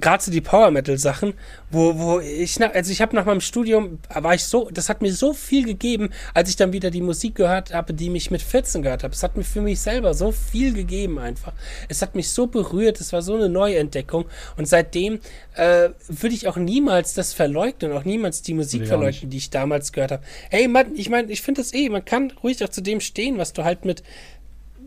[0.00, 1.34] gerade so die Power Metal Sachen,
[1.70, 5.12] wo, wo ich, also ich habe nach meinem Studium, war ich so, das hat mir
[5.12, 8.82] so viel gegeben, als ich dann wieder die Musik gehört habe, die mich mit 14
[8.82, 9.14] gehört habe.
[9.14, 11.52] Es hat mir für mich selber so viel gegeben einfach.
[11.88, 14.26] Es hat mich so berührt, es war so eine Neuentdeckung
[14.56, 15.20] und seitdem
[15.54, 19.50] äh, würde ich auch niemals das verleugnen, auch niemals die Musik ja, verleugnen, die ich
[19.50, 20.22] damals gehört habe.
[20.50, 23.38] Hey, man, ich meine, ich finde das eh, man kann ruhig auch zu dem stehen,
[23.38, 24.02] was du halt mit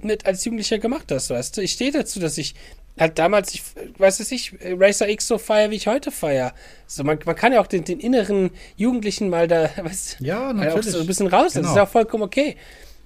[0.03, 1.61] mit als Jugendlicher gemacht hast, weißt du?
[1.61, 2.55] Ich stehe dazu, dass ich
[2.99, 3.63] halt damals, ich
[3.97, 6.53] weiß es nicht, Racer X so feier, wie ich heute feier.
[6.87, 10.91] So, man, man kann ja auch den, den inneren Jugendlichen mal da, weißt ja, natürlich.
[10.91, 11.53] so ein bisschen raus.
[11.53, 11.63] Genau.
[11.63, 12.57] Das ist ja auch vollkommen okay.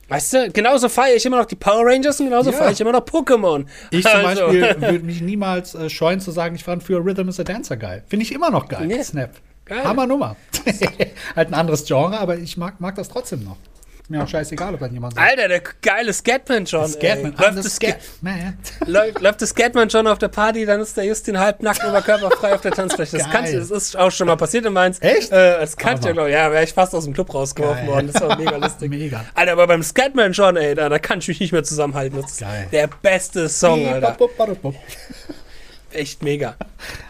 [0.08, 2.58] Weißt du, genauso feiere ich immer noch die Power Rangers und genauso ja.
[2.58, 3.66] feiere ich immer noch Pokémon.
[3.90, 4.46] Ich zum also.
[4.46, 7.76] Beispiel würde mich niemals äh, scheuen zu sagen, ich fand früher Rhythm is a Dancer
[7.76, 8.04] geil.
[8.08, 8.90] Finde ich immer noch geil.
[8.90, 9.04] Yeah.
[9.04, 9.32] Snap.
[9.66, 9.84] Geil.
[9.84, 10.36] Hammer Nummer.
[11.36, 13.58] halt ein anderes Genre, aber ich mag, mag das trotzdem noch.
[14.08, 15.28] Mir auch scheißegal, ob dann jemand sagt.
[15.28, 16.88] Alter, der geile Scatman schon.
[16.88, 17.34] Scatman.
[17.38, 18.58] Läuft, das Scatman.
[18.86, 22.62] läuft, läuft das Scatman schon auf der Party, dann ist der Justin halbnackt oberkörperfrei auf
[22.62, 23.18] der Tanzfläche.
[23.18, 25.00] Das, kannst, das ist auch schon mal passiert in Mainz.
[25.02, 25.32] Echt?
[25.32, 26.34] Äh, das kannst du ja, ich.
[26.34, 28.12] Ja, wäre ich fast aus dem Club rausgeworfen worden.
[28.14, 28.90] Das war mega lustig.
[28.90, 29.26] mega.
[29.34, 32.22] Alter, aber beim Scatman schon, ey, da, da kann ich mich nicht mehr zusammenhalten.
[32.22, 32.68] Das ist Geil.
[32.72, 34.16] der beste Song, Alter
[35.96, 36.56] echt mega.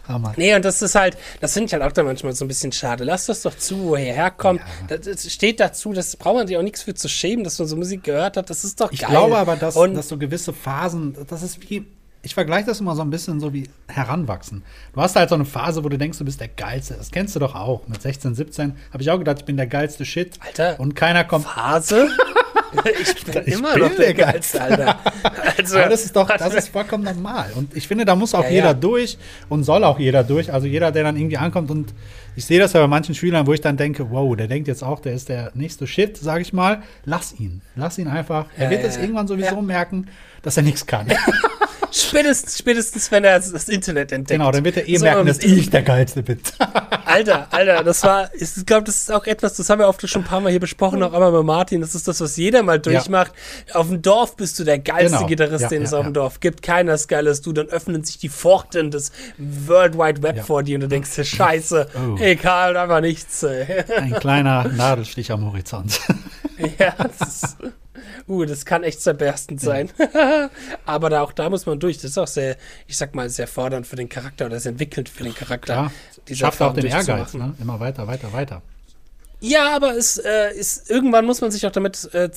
[0.07, 0.33] Hammer.
[0.37, 2.71] Nee, und das ist halt, das finde ich halt auch da manchmal so ein bisschen
[2.71, 3.03] schade.
[3.03, 4.61] Lass das doch zu, wo er herkommt.
[4.89, 4.97] Ja.
[4.97, 7.67] Das, das, steht dazu, das braucht man sich auch nichts für zu schämen, dass man
[7.67, 8.49] so Musik gehört hat.
[8.49, 9.09] Das ist doch ich geil.
[9.09, 11.85] Ich glaube aber, dass, dass so gewisse Phasen, das ist wie
[12.25, 14.63] ich vergleiche das immer so ein bisschen so wie heranwachsen.
[14.93, 16.95] Du hast halt so eine Phase, wo du denkst, du bist der Geilste.
[16.95, 17.87] Das kennst du doch auch.
[17.87, 20.39] Mit 16, 17 habe ich auch gedacht, ich bin der geilste Shit.
[20.39, 20.79] Alter.
[20.79, 21.45] Und keiner kommt.
[21.45, 22.09] Phase?
[23.01, 24.99] ich bin Ich immer bin noch der Geilste, Alter.
[25.57, 27.51] Also, Aber das ist doch, das ist vollkommen normal.
[27.55, 28.73] Und ich finde, da muss auch Ja, jeder ja.
[28.73, 29.17] durch
[29.49, 30.51] und soll auch jeder durch.
[30.51, 31.93] Also jeder, der dann irgendwie ankommt und
[32.35, 34.83] ich sehe das ja bei manchen Schülern, wo ich dann denke, wow, der denkt jetzt
[34.83, 36.83] auch, der ist der nächste Shit, sage ich mal.
[37.05, 37.61] Lass ihn.
[37.75, 38.47] Lass ihn einfach.
[38.57, 40.07] Er Ja, wird es irgendwann sowieso merken,
[40.41, 41.07] dass er nichts kann.
[42.03, 44.39] Spätestens, spätestens, wenn er das, Internet entdeckt.
[44.39, 46.39] genau, dann wird er eh So, merken, dass ich der Geilste bin.
[47.05, 50.23] Alter, Alter, das war, ich glaube, das ist auch etwas, das haben wir oft schon
[50.23, 51.81] ein paar Mal hier besprochen, auch einmal mit Martin.
[51.81, 53.31] Das ist das, was jeder mal durchmacht.
[53.73, 55.27] Auf dem Dorf bist du der geilste Genau.
[55.27, 56.13] Gitarrist, Ja, den ja, es auf dem ja.
[56.13, 56.61] Dorf gibt.
[56.61, 57.53] Keiner ist geil als du.
[57.53, 60.43] Dann öffnen sich die Pforten des World Wide Web Ja.
[60.43, 62.17] vor dir und du denkst dir, Scheiße, Oh.
[62.19, 63.43] egal, einfach nichts.
[63.43, 63.83] ey.
[63.97, 65.99] Ein kleiner Nadelstich am Horizont.
[66.79, 67.57] ja, das ist,
[68.27, 69.89] uh, das kann echt zerberstend sein.
[70.85, 71.97] Aber da, auch da muss man durch.
[71.97, 72.57] Das ist auch sehr,
[72.87, 75.73] ich sag mal, sehr fordernd für den Charakter oder sehr entwickelnd für den Charakter.
[75.73, 75.91] Ja,
[76.27, 77.53] diese schafft auch den Ehrgeiz, ne?
[77.59, 78.61] Immer weiter, weiter, weiter.
[79.39, 82.29] Ja, aber es äh, ist, irgendwann muss man sich auch damit, äh,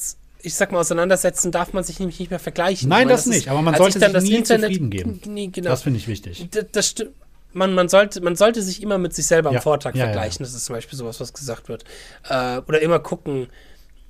[0.42, 2.88] ich sag mal, auseinandersetzen, darf man sich nämlich nicht mehr vergleichen.
[2.88, 5.20] Nein, meine, das nicht, aber man sollte sich das nie Internet- zufrieden geben.
[5.26, 5.70] Nee, genau.
[5.70, 6.48] Das finde ich wichtig.
[6.72, 7.12] Das stimmt.
[7.54, 10.04] Man, man, sollte, man sollte sich immer mit sich selber am Ja, Vortag ja, ja,
[10.12, 10.44] vergleichen.
[10.44, 11.84] Das ist zum Beispiel sowas, was gesagt wird.
[12.28, 13.48] Äh, oder immer gucken.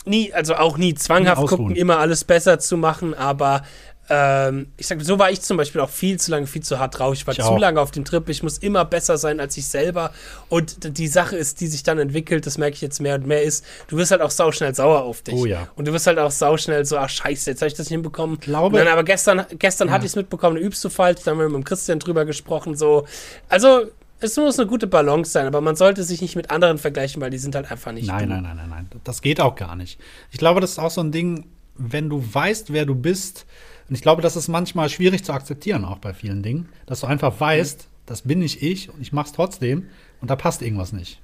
[0.08, 3.62] Nie, also auch nie zwanghaft Nie gucken, immer alles besser zu machen, aber
[4.10, 6.98] ähm, ich sag, so war ich zum Beispiel auch viel zu lange, viel zu hart
[6.98, 7.12] drauf.
[7.12, 7.58] Ich war Ich zu auch.
[7.58, 8.26] lange auf dem Trip.
[8.30, 10.12] Ich muss immer besser sein als ich selber.
[10.48, 13.42] Und die Sache ist, die sich dann entwickelt, das merke ich jetzt mehr und mehr,
[13.42, 15.34] ist, du wirst halt auch sauschnell sauer auf dich.
[15.34, 15.68] Oh ja.
[15.76, 18.40] Und du wirst halt auch sauschnell so, ach scheiße, jetzt habe ich das nicht hinbekommen.
[18.40, 21.38] glaube- und dann, aber gestern, gestern hatte ich es mitbekommen, übst du falsch, da haben
[21.40, 23.06] wir mit dem Christian drüber gesprochen, so.
[23.50, 23.88] Also,
[24.20, 27.30] es muss eine gute Balance sein, aber man sollte sich nicht mit anderen vergleichen, weil
[27.30, 28.88] die sind halt einfach nicht Nein, nein, nein, nein, nein.
[29.04, 30.00] Das geht auch gar nicht.
[30.30, 31.46] Ich glaube, das ist auch so ein Ding,
[31.76, 33.46] wenn du weißt, wer du bist.
[33.88, 37.06] Und ich glaube, das ist manchmal schwierig zu akzeptieren, auch bei vielen Dingen, dass du
[37.06, 39.88] einfach weißt, das bin nicht ich und ich mach's trotzdem
[40.20, 41.20] und da passt irgendwas nicht.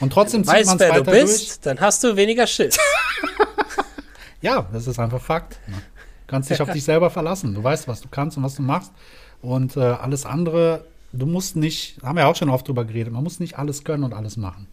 [0.00, 1.60] Und trotzdem zieht Weißt, man es wer du weiter bist, durch.
[1.60, 2.76] dann hast du weniger Schiss.
[4.40, 5.60] Ja, das ist einfach Fakt.
[5.68, 5.76] ne?
[5.76, 7.54] Du kannst dich auf dich selber verlassen.
[7.54, 8.92] Du weißt, was du kannst und was du machst.
[9.40, 13.24] Und äh, alles andere, du musst nicht, haben wir auch schon oft drüber geredet, man
[13.24, 14.66] muss nicht alles können und alles machen.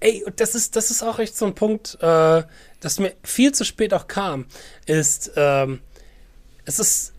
[0.00, 2.42] Ey, das ist, das ist auch echt so ein Punkt, äh,
[2.80, 4.46] das mir viel zu spät auch kam,
[4.86, 5.80] ist, ähm,
[6.64, 7.12] es ist,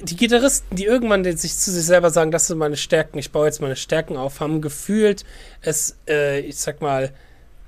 [0.00, 3.46] die Gitarristen, die irgendwann sich zu sich selber sagen, das sind meine Stärken, ich baue
[3.46, 5.24] jetzt meine Stärken auf, haben gefühlt
[5.60, 7.12] es, äh, ich sag mal,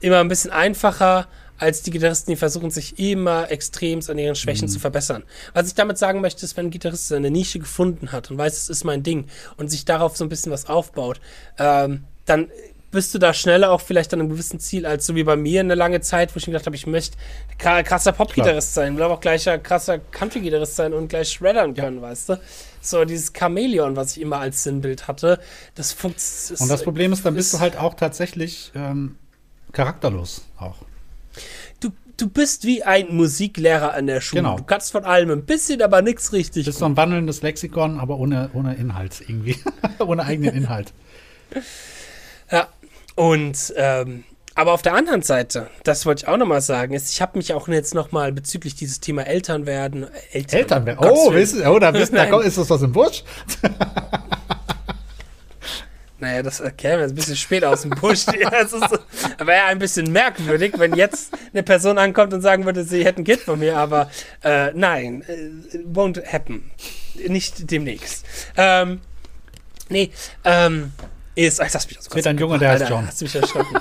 [0.01, 1.27] immer ein bisschen einfacher
[1.61, 5.23] als die Gitarristen, die versuchen, sich immer extremst an ihren Schwächen zu verbessern.
[5.53, 8.57] Was ich damit sagen möchte, ist, wenn ein Gitarrist seine Nische gefunden hat und weiß,
[8.57, 11.21] es ist mein Ding und sich darauf so ein bisschen was aufbaut,
[11.59, 12.49] ähm, dann
[12.91, 15.61] bist du da schneller auch vielleicht an einem gewissen Ziel, als so wie bei mir
[15.61, 17.17] eine lange Zeit, wo ich mir gedacht habe, ich möchte
[17.57, 22.03] kra- krasser Pop-Gitarrist sein, will aber auch gleicher krasser Country-Gitarrist sein und gleich shreddern können,
[22.03, 22.41] weißt du?
[22.81, 25.39] So dieses Chamäleon, was ich immer als Sinnbild hatte,
[25.77, 26.63] das funktioniert.
[26.63, 29.17] Und das Problem ist, dann bist du halt auch tatsächlich ähm,
[29.73, 30.79] charakterlos auch.
[31.81, 34.43] Du, du bist wie ein Musiklehrer an der Schule.
[34.43, 34.57] Genau.
[34.57, 36.65] Du kannst von allem ein bisschen, aber nichts richtig.
[36.65, 39.57] Du bist so ein wandelndes Lexikon, aber ohne, ohne Inhalt irgendwie.
[39.99, 40.93] ohne eigenen Inhalt.
[42.53, 42.67] Ja,
[43.15, 44.25] und ähm,
[44.57, 47.55] aber auf der anderen Seite, das wollte ich auch nochmal sagen, ist, ich habe mich
[47.55, 50.07] auch jetzt nochmal bezüglich dieses Thema Eltern werden.
[50.33, 53.23] Eltern, Eltern, wer- Gottes oh, oh, da, bist, da ist das was im Busch?
[56.21, 58.27] Naja, das käme jetzt ein bisschen spät aus dem Busch.
[58.51, 58.91] Das ist,
[59.39, 63.23] wäre ja ein bisschen merkwürdig, wenn jetzt eine Person ankommt und sagen würde, sie hätten
[63.23, 64.11] ein Kind von mir, aber
[64.43, 66.71] äh, nein, äh, won't happen.
[67.27, 68.25] Nicht demnächst.
[68.57, 69.01] Ähm,
[69.89, 70.11] nee,
[70.45, 70.93] ähm,
[71.35, 73.07] ist, ach, das mich aus wird ein Junge, der heißt John.
[73.07, 73.81] Hast du mich erschrocken.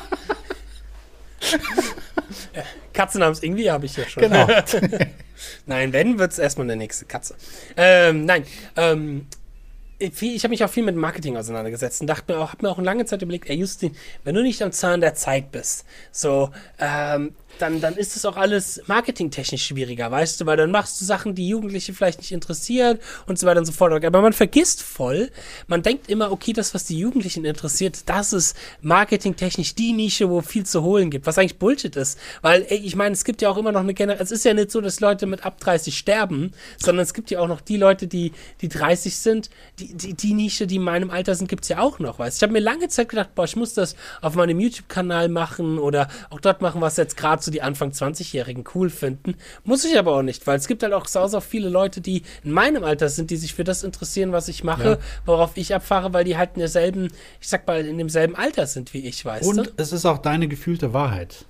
[2.54, 2.64] Ja,
[2.94, 4.24] Katze namens irgendwie habe ich ja schon.
[4.24, 4.48] Genau.
[5.66, 7.36] Nein, wenn, wird es erstmal eine nächste Katze.
[7.78, 8.44] Ähm, nein,
[8.76, 9.28] ähm,
[10.00, 12.72] ich ich habe mich auch viel mit Marketing auseinandergesetzt und dachte mir auch, habe mir
[12.72, 16.50] auch lange Zeit überlegt, ey Justin, wenn du nicht am Zahn der Zeit bist, so,
[16.80, 21.06] ähm, dann, dann ist es auch alles marketingtechnisch schwieriger, weißt du, weil dann machst du
[21.06, 24.04] Sachen, die Jugendliche vielleicht nicht interessieren und so weiter und so fort.
[24.06, 25.30] Aber man vergisst voll,
[25.68, 30.42] man denkt immer, okay, das, was die Jugendlichen interessiert, das ist marketingtechnisch die Nische, wo
[30.42, 32.20] viel zu holen gibt, was eigentlich Bullshit ist.
[32.42, 34.54] Weil, ey, ich meine, es gibt ja auch immer noch eine Generation, es ist ja
[34.54, 37.78] nicht so, dass Leute mit ab 30 sterben, sondern es gibt ja auch noch die
[37.78, 38.32] Leute, die,
[38.62, 42.00] die 30 sind, die, die, die Nische, die in meinem Alter sind, gibt's ja auch
[42.00, 45.30] noch, weißt Ich habe mir lange Zeit gedacht, boah, ich muss das auf meinem YouTube-Kanal
[45.30, 49.36] machen oder auch dort machen, was jetzt gerade so die Anfang 20-Jährigen cool finden.
[49.64, 52.52] Muss ich aber auch nicht, weil es gibt halt auch sau, viele Leute, die in
[52.52, 54.98] meinem Alter sind, die sich für das interessieren, was ich mache, Ja.
[55.26, 57.10] worauf ich abfahre, weil die halt in derselben,
[57.42, 59.50] ich sag mal, in demselben Alter sind wie ich, weißt du?
[59.62, 61.46] Und es ist auch deine gefühlte Wahrheit.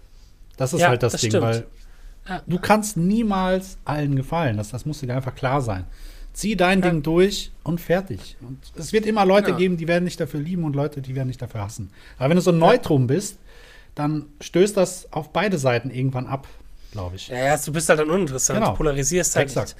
[0.57, 1.43] Das ist Ja, halt das, das Ding, stimmt.
[1.45, 1.65] weil
[2.27, 2.41] Ja.
[2.45, 4.57] du kannst niemals allen gefallen.
[4.57, 5.85] Das, das muss dir einfach klar sein.
[6.33, 6.89] Zieh dein Ja.
[6.91, 8.37] Ding durch und fertig.
[8.41, 9.57] Und es wird immer Leute Ja.
[9.57, 11.89] geben, die werden dich dafür lieben und Leute, die werden dich dafür hassen.
[12.17, 13.37] Aber wenn du so ein Neutrum bist,
[13.99, 16.47] dann stößt das auf beide Seiten irgendwann ab,
[16.91, 17.27] glaube ich.
[17.27, 18.59] Ja, ja, du bist halt dann uninteressant.
[18.59, 18.71] Genau.
[18.71, 19.47] Du polarisierst halt.
[19.47, 19.75] Exakt.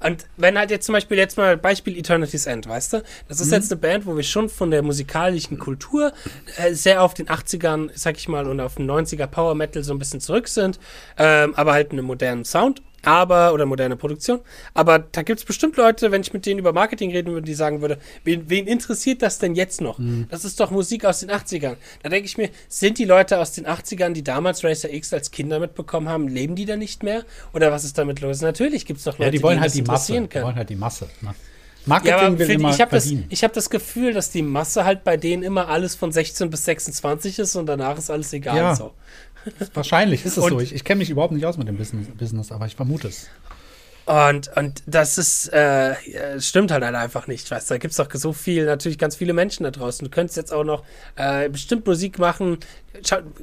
[0.00, 3.02] Und wenn halt jetzt zum Beispiel, jetzt mal Beispiel Eternity's End, weißt du?
[3.28, 3.44] Das Mhm.
[3.44, 6.12] ist jetzt eine Band, wo wir schon von der musikalischen Kultur
[6.56, 9.92] äh, sehr auf den 80ern, sag ich mal, und auf den 90er Power Metal so
[9.94, 10.78] ein bisschen zurück sind,
[11.16, 12.82] ähm, aber halt einen modernen Sound.
[13.04, 14.40] Aber, oder moderne Produktion.
[14.72, 17.54] Aber da gibt es bestimmt Leute, wenn ich mit denen über Marketing reden würde, die
[17.54, 19.98] sagen würde, wen, wen interessiert das denn jetzt noch?
[19.98, 20.26] Mhm.
[20.30, 21.76] Das ist doch Musik aus den 80ern.
[22.02, 25.30] Da denke ich mir, sind die Leute aus den 80ern, die damals Racer X als
[25.30, 27.24] Kinder mitbekommen haben, leben die da nicht mehr?
[27.52, 28.40] Oder was ist damit los?
[28.40, 30.12] Natürlich gibt es doch Leute, Ja, die wollen die halt die Masse.
[30.12, 31.08] Die wollen halt die Masse.
[31.20, 31.34] Ne?
[31.84, 34.84] Ja, Marketing aber will immer ich habe das, ich hab das Gefühl, dass die Masse
[34.84, 38.56] halt bei denen immer alles von 16 bis 26 ist und danach ist alles egal.
[38.56, 38.74] Ja.
[38.74, 38.92] So.
[39.74, 40.60] Wahrscheinlich ist es so.
[40.60, 43.28] Ich, ich kenne mich überhaupt nicht aus mit dem Business, Business aber ich vermute es.
[44.06, 47.50] Und, und das ist, äh, äh, stimmt halt halt einfach nicht.
[47.50, 50.04] Weißt, du, da gibt's doch so viel, natürlich ganz viele Menschen da draußen.
[50.04, 50.84] Du könntest jetzt auch noch
[51.16, 52.58] äh, bestimmt Musik machen,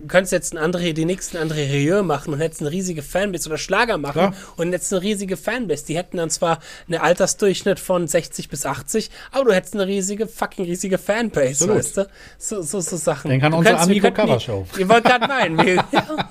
[0.07, 3.57] könntest jetzt ein andere, die nächsten andere Rieu machen und hättest eine riesige Fanbase oder
[3.57, 4.34] Schlager machen Klar.
[4.57, 5.86] und jetzt eine riesige Fanbase.
[5.88, 10.28] Die hätten dann zwar einen Altersdurchschnitt von 60 bis 80, aber du hättest eine riesige,
[10.28, 11.78] fucking riesige Fanbase, Absolut.
[11.78, 12.07] weißt du?
[12.38, 13.30] So, so, so Sachen.
[13.30, 14.68] Denk an Du unsere Amigo könnten die- Covershow.
[14.78, 15.57] Ihr wollt gerade meinen.
[15.66, 16.30] Wir, ja.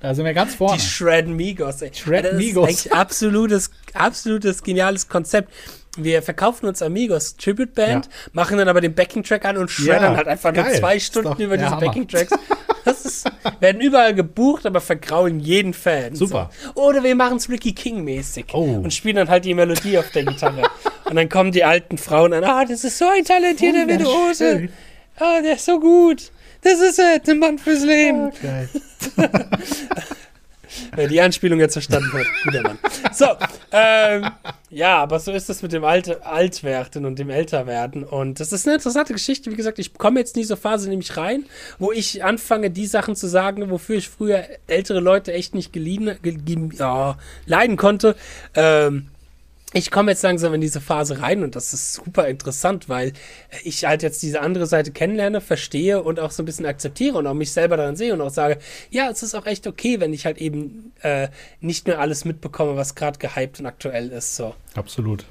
[0.00, 0.76] Da sind wir ganz vorne.
[0.76, 1.90] Die Shred Migos, ey.
[1.94, 2.68] Shred das Migos.
[2.70, 5.52] ist eigentlich absolutes, absolutes geniales Konzept.
[5.98, 8.10] Wir verkaufen uns Amigos Tribute Band, Ja.
[8.34, 10.78] machen dann aber den Backing-Track an und shreddern Ja, halt einfach nur geil.
[10.78, 11.80] zwei Ist Stunden doch über diese Hammer.
[11.86, 12.32] Backing-Tracks.
[12.84, 13.30] Das ist,
[13.60, 16.14] werden überall gebucht, aber vergraulen jeden Fan.
[16.14, 16.50] Super.
[16.74, 16.82] So.
[16.82, 18.62] Oder wir machen es Ricky King-mäßig Oh.
[18.84, 20.68] und spielen dann halt die Melodie auf der Gitarre.
[21.06, 24.44] und dann kommen die alten Frauen an, ah, das ist so ein talentierter Virtuose.
[24.44, 24.72] Wunderschön.
[25.18, 26.30] Ah, der ist so gut.
[26.62, 28.30] Das ist er, der Mann fürs Leben.
[28.42, 28.68] Geil.
[30.94, 32.78] Wer die Anspielung jetzt verstanden hat, guter Mann.
[33.12, 33.26] So,
[33.72, 34.30] ähm,
[34.70, 38.04] ja, aber so ist es mit dem Alt Altwerden und dem Älterwerden.
[38.04, 39.50] Und das ist eine interessante Geschichte.
[39.50, 41.44] Wie gesagt, ich komme jetzt in diese Phase nämlich rein,
[41.78, 46.16] wo ich anfange, die Sachen zu sagen, wofür ich früher ältere Leute echt nicht geliehen,
[46.22, 48.16] ge, ge, ja, leiden konnte.
[48.54, 49.08] Ähm,
[49.72, 53.12] ich komme jetzt langsam in diese Phase rein und das ist super interessant, weil
[53.64, 57.26] ich halt jetzt diese andere Seite kennenlerne, verstehe und auch so ein bisschen akzeptiere und
[57.26, 58.58] auch mich selber daran sehe und auch sage,
[58.90, 61.28] ja, es ist auch echt okay, wenn ich halt eben äh,
[61.60, 64.36] nicht mehr alles mitbekomme, was gerade gehypt und aktuell ist.
[64.36, 64.54] So.
[64.74, 65.24] Absolut.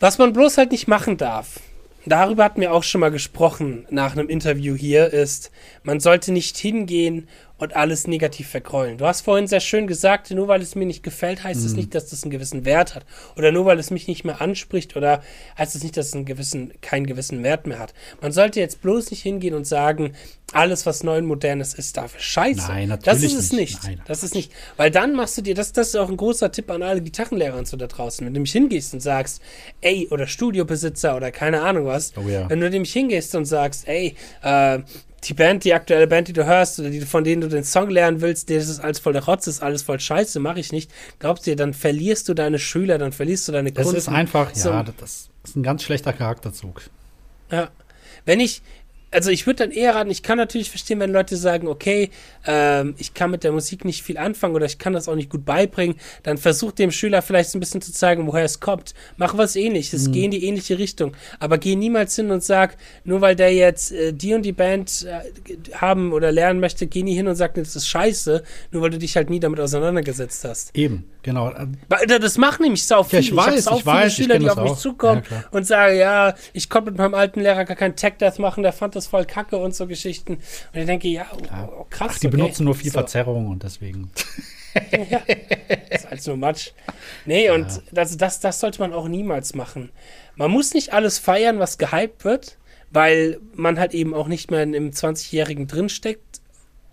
[0.00, 1.60] Was man bloß halt nicht machen darf,
[2.04, 5.50] darüber hatten wir auch schon mal gesprochen nach einem Interview hier, ist,
[5.84, 7.28] man sollte nicht hingehen
[7.58, 8.98] und alles negativ vergrollen.
[8.98, 11.94] Du hast vorhin sehr schön gesagt, nur weil es mir nicht gefällt, heißt es nicht,
[11.94, 13.06] dass das einen gewissen Wert hat.
[13.36, 15.22] Oder nur weil es mich nicht mehr anspricht, oder
[15.56, 17.94] heißt es nicht, dass es einen gewissen, keinen gewissen Wert mehr hat.
[18.20, 20.12] Man sollte jetzt bloß nicht hingehen und sagen,
[20.52, 22.68] alles, was neu und modernes ist, dafür scheiße.
[22.68, 23.82] Nein, Das natürlich ist es nicht.
[23.84, 24.02] Nein.
[24.06, 24.52] Das ist nicht.
[24.76, 27.56] Weil dann machst du dir, das, das ist auch ein großer Tipp an alle Gitarrenlehrer
[27.56, 28.24] und so da draußen.
[28.24, 29.40] Wenn du nämlich hingehst und sagst,
[29.80, 32.48] ey, oder Studiobesitzer oder keine Ahnung was, Oh ja.
[32.50, 34.80] wenn du nämlich hingehst und sagst, ey, äh,
[35.28, 37.90] die Band, die aktuelle Band, die du hörst, oder die, von denen du den Song
[37.90, 40.72] lernen willst, das ist alles voll der Rotz, das ist alles voll Scheiße, mache ich
[40.72, 40.90] nicht.
[41.18, 43.98] Glaubst du dir, dann verlierst du deine Schüler, dann verlierst du deine Das Kunden.
[43.98, 46.82] ist einfach, So, ja, das ist ein ganz schlechter Charakterzug.
[47.50, 47.70] ja.
[48.24, 48.60] Wenn ich,
[49.12, 52.10] also ich würde dann eher raten, ich kann natürlich verstehen, wenn Leute sagen, okay,
[52.46, 55.30] ähm, ich kann mit der Musik nicht viel anfangen oder ich kann das auch nicht
[55.30, 58.94] gut beibringen, dann versuch dem Schüler vielleicht so ein bisschen zu zeigen, woher es kommt.
[59.16, 61.12] Mach was ähnliches, geh in die ähnliche Richtung.
[61.38, 65.06] Aber geh niemals hin und sag, nur weil der jetzt äh, die und die Band
[65.08, 68.42] äh, haben oder lernen möchte, geh nie hin und sag, das ist scheiße,
[68.72, 70.76] nur weil du dich halt nie damit auseinandergesetzt hast.
[70.76, 71.50] Eben, genau.
[71.50, 73.22] Äh, Das machen nämlich sau viele.
[73.22, 74.78] ich weiß, ich weiß, ich viele Schüler, die auf mich auch.
[74.78, 78.62] zukommen Ja, und sagen, ja, ich konnte mit meinem alten Lehrer gar kein Tech-Death machen,
[78.62, 80.34] der fand das voll kacke und so Geschichten.
[80.34, 82.12] Und ich denke, ja, oh, oh, krass.
[82.14, 82.36] Ach, die okay.
[82.36, 82.98] benutzen nur viel So.
[82.98, 84.10] Verzerrung und deswegen.
[85.08, 85.22] Ja,
[85.88, 86.72] ist alles nur Matsch.
[87.24, 89.90] Nee, und das, das, das sollte man auch niemals machen.
[90.34, 92.58] Man muss nicht alles feiern, was gehypt wird,
[92.90, 96.42] weil man halt eben auch nicht mehr in, im 20-Jährigen drinsteckt.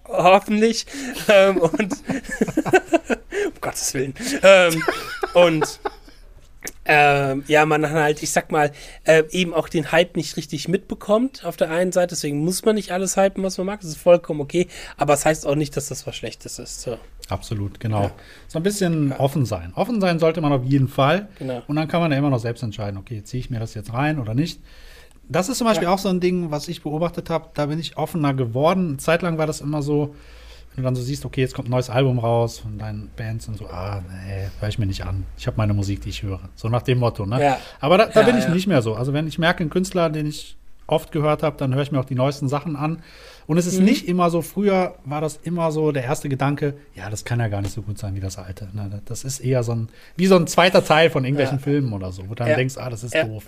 [0.06, 0.86] Hoffentlich.
[1.28, 1.82] Ähm, und
[3.48, 4.14] um Gottes Willen.
[4.44, 4.82] Ähm,
[5.34, 5.80] und
[6.86, 8.72] ähm, ja, man halt, ich sag mal,
[9.06, 12.10] äh, eben auch den Hype nicht richtig mitbekommt auf der einen Seite.
[12.10, 13.82] Deswegen muss man nicht alles hypen, was man mag.
[13.82, 14.68] Das ist vollkommen okay.
[14.98, 16.82] Aber es das heißt auch nicht, dass das was Schlechtes ist.
[16.82, 16.98] So.
[17.30, 18.12] Absolut, genau.
[18.50, 19.72] So ein bisschen offen sein.
[19.76, 21.30] Offen sein sollte man auf jeden Fall.
[21.40, 21.62] Genau.
[21.68, 23.94] Und dann kann man ja immer noch selbst entscheiden, okay, ziehe ich mir das jetzt
[23.94, 24.60] rein oder nicht.
[25.30, 25.94] Das ist zum Beispiel Ja.
[25.94, 27.50] auch so ein Ding, was ich beobachtet habe.
[27.54, 28.90] Da bin ich offener geworden.
[28.90, 30.16] Eine Zeit lang war das immer so,
[30.76, 33.48] wenn du dann so siehst, okay, jetzt kommt ein neues Album raus von deinen Bands
[33.48, 35.26] und so, ah, nee, höre ich mir nicht an.
[35.38, 36.40] Ich habe meine Musik, die ich höre.
[36.56, 37.42] So nach dem Motto, ne?
[37.42, 37.58] Ja.
[37.80, 38.50] Aber da, da Ja, bin ich ja.
[38.54, 38.96] nicht mehr so.
[38.96, 40.56] Also wenn ich merke, ein Künstler, den ich
[40.88, 43.02] oft gehört habe, dann höre ich mir auch die neuesten Sachen an.
[43.48, 43.86] Und es ist Mhm.
[43.86, 47.48] nicht immer so, früher war das immer so der erste Gedanke, ja, das kann ja
[47.50, 48.68] gar nicht so gut sein wie das alte.
[48.74, 51.60] Ne, Das ist eher so ein, wie so ein zweiter Teil von irgendwelchen.
[51.60, 53.46] Filmen oder so, wo du dann denkst, ah, das ist doof.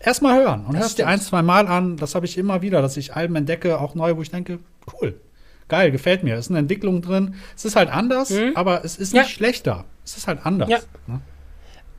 [0.00, 1.96] Erstmal hören und hörst dir ein, zwei Mal an.
[1.96, 4.58] Das habe ich immer wieder, dass ich Alben entdecke, auch neu, wo ich denke,
[5.00, 5.14] cool,
[5.72, 6.34] geil, gefällt mir.
[6.34, 7.34] Es ist eine Entwicklung drin.
[7.56, 9.16] Es ist halt anders, aber es ist Mhm.
[9.16, 9.22] Ja.
[9.22, 9.84] nicht schlechter.
[10.04, 10.68] Es ist halt anders.
[10.68, 10.78] Ja.
[11.06, 11.20] Ne?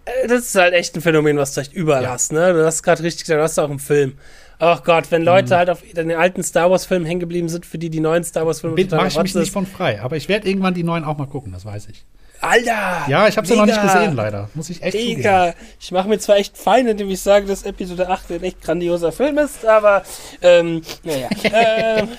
[0.05, 2.11] Äh, Das ist halt echt ein Phänomen, was du echt überall Ja.
[2.11, 2.53] hast, ne?
[2.53, 4.13] Du hast gerade richtig gesagt, du hast auch im Film.
[4.59, 5.27] Ach Gott, wenn Mhm.
[5.27, 8.45] Leute halt auf den alten Star Wars-Filmen hängen geblieben sind, für die die neuen Star
[8.45, 9.53] Wars-Filme Bin- ich mich Rotze nicht ist.
[9.53, 10.01] von frei.
[10.01, 12.05] Aber ich werde irgendwann die neuen auch mal gucken, das weiß ich.
[12.43, 13.05] Alter!
[13.07, 14.49] Ja, ich habe sie noch nicht gesehen, leider.
[14.53, 15.17] Muss ich echt zugeben.
[15.17, 15.53] Mega.
[15.79, 19.11] Ich mache mir zwar echt fein, indem ich sage, dass Episode 8 ein echt grandioser
[19.11, 20.03] Film ist, aber
[20.41, 21.29] ähm, naja.
[21.53, 22.09] ähm,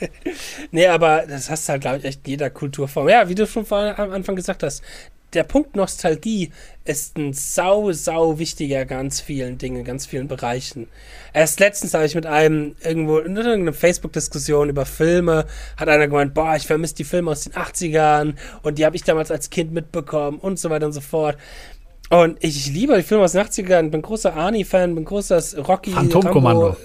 [0.70, 3.08] nee, aber das hast du halt, glaube ich, echt in jeder Kulturform.
[3.08, 4.82] Ja, wie du schon vor, am Anfang gesagt hast,
[5.34, 6.50] der Punkt Nostalgie
[6.84, 10.88] ist ein sau, sau wichtiger ganz vielen Dingen, ganz vielen Bereichen.
[11.34, 15.44] Erst letztens habe ich mit einem irgendwo in irgendeiner Facebook-Diskussion über Filme,
[15.76, 19.04] hat einer gemeint, boah, ich vermisse die Filme aus den 80ern und die habe ich
[19.04, 21.36] damals als Kind mitbekommen und so weiter und so fort.
[22.10, 25.90] Und ich, ich liebe die Filme aus den 80ern, bin großer Arnie-Fan, bin großer Rocky.
[25.90, 26.76] Phantomkommando.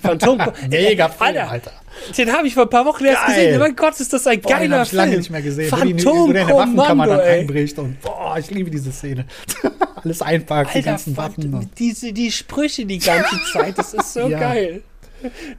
[0.00, 0.38] Phantom
[0.70, 1.72] Mega Film, Alter, Alter.
[2.16, 3.58] Den habe ich vor ein paar Wochen erst gesehen.
[3.58, 4.98] Mein Gott, ist das ein Boah, den geiler habe ich Film.
[5.02, 5.70] lange nicht mehr gesehen.
[5.84, 9.26] Die, wo der in der Waffenkammer dann einbricht und boah, ich liebe diese Szene.
[10.04, 11.70] Alles einpackt, die ganzen Waffen.
[11.78, 14.38] Diese, die Sprüche die ganze Zeit, das ist so Ja.
[14.38, 14.82] geil.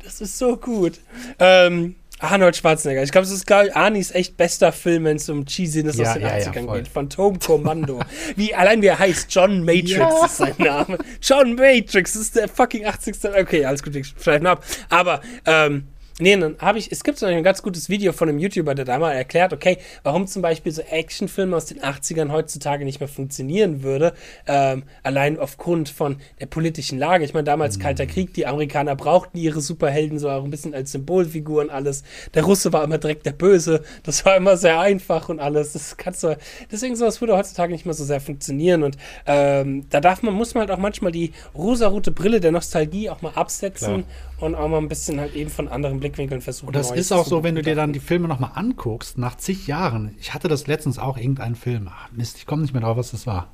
[0.03, 0.93] Das ist so gut.
[1.37, 3.03] Ähm, Arnold Schwarzenegger.
[3.03, 6.13] Ich glaube, es ist ich, Arnis echt bester Film, wenn es um Cheesiness Ja, aus
[6.13, 6.77] den ja, ja, 80ern voll.
[6.79, 6.87] geht.
[6.87, 7.99] Phantomkommando.
[8.35, 10.25] wie, allein wie er heißt, John Matrix Ja.
[10.25, 10.97] ist sein Name.
[11.21, 13.15] John Matrix ist der fucking 80.
[13.37, 14.65] Okay, alles gut, ich schreibe mal ab.
[14.89, 15.87] Aber, ähm,
[16.21, 18.83] Nee, dann habe ich, es gibt so ein ganz gutes Video von einem YouTuber, der
[18.83, 23.07] da mal erklärt, okay, warum zum Beispiel so Actionfilme aus den 80ern heutzutage nicht mehr
[23.07, 24.13] funktionieren würde,
[24.45, 27.23] ähm, allein aufgrund von der politischen Lage.
[27.23, 30.91] Ich meine, damals Kalter Krieg, die Amerikaner brauchten ihre Superhelden so auch ein bisschen als
[30.91, 32.03] Symbolfiguren alles.
[32.33, 35.71] Der Russe war immer direkt der Böse, das war immer sehr einfach und alles.
[35.71, 36.37] Das kannst du,
[36.69, 40.53] deswegen sowas würde heutzutage nicht mehr so sehr funktionieren und ähm, da darf man, muss
[40.53, 44.03] man halt auch manchmal die rosarote Brille der Nostalgie auch mal absetzen
[44.39, 46.67] und auch mal ein bisschen halt eben von anderen Blickwinkeln versuchen.
[46.67, 49.67] und das ist auch so, wenn du dir dann die Filme nochmal anguckst, nach zig
[49.67, 50.15] Jahren.
[50.19, 51.89] Ich hatte das letztens auch irgendeinen Film.
[51.91, 53.53] Ach, Mist, ich komme nicht mehr drauf, was das war.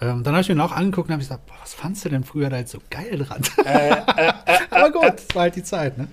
[0.00, 2.08] Ähm, dann habe ich mir ihn auch angeguckt und habe gesagt, boah, was fandst du
[2.08, 3.42] denn früher da jetzt so geil dran?
[4.70, 6.08] Aber gut, das war halt die Zeit, ne?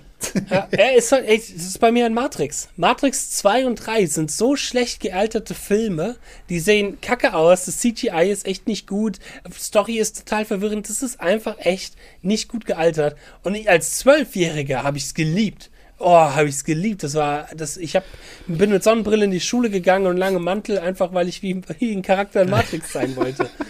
[0.50, 2.68] Ja, er ist halt, ey, das ist bei mir ein Matrix.
[2.76, 6.16] Matrix 2 und 3 sind so schlecht gealterte Filme,
[6.48, 9.18] die sehen kacke aus, das CGI ist echt nicht gut,
[9.52, 13.16] Story ist total verwirrend, das ist einfach echt nicht gut gealtert.
[13.42, 15.70] Und ich als Zwölfjähriger habe ich es geliebt.
[16.04, 17.02] Oh, habe ich es geliebt.
[17.02, 18.04] Das war, das, ich hab,
[18.46, 21.92] bin mit Sonnenbrille in die Schule gegangen und langem Mantel, einfach weil ich wie, wie
[21.92, 23.48] ein Charakter in Matrix sein wollte.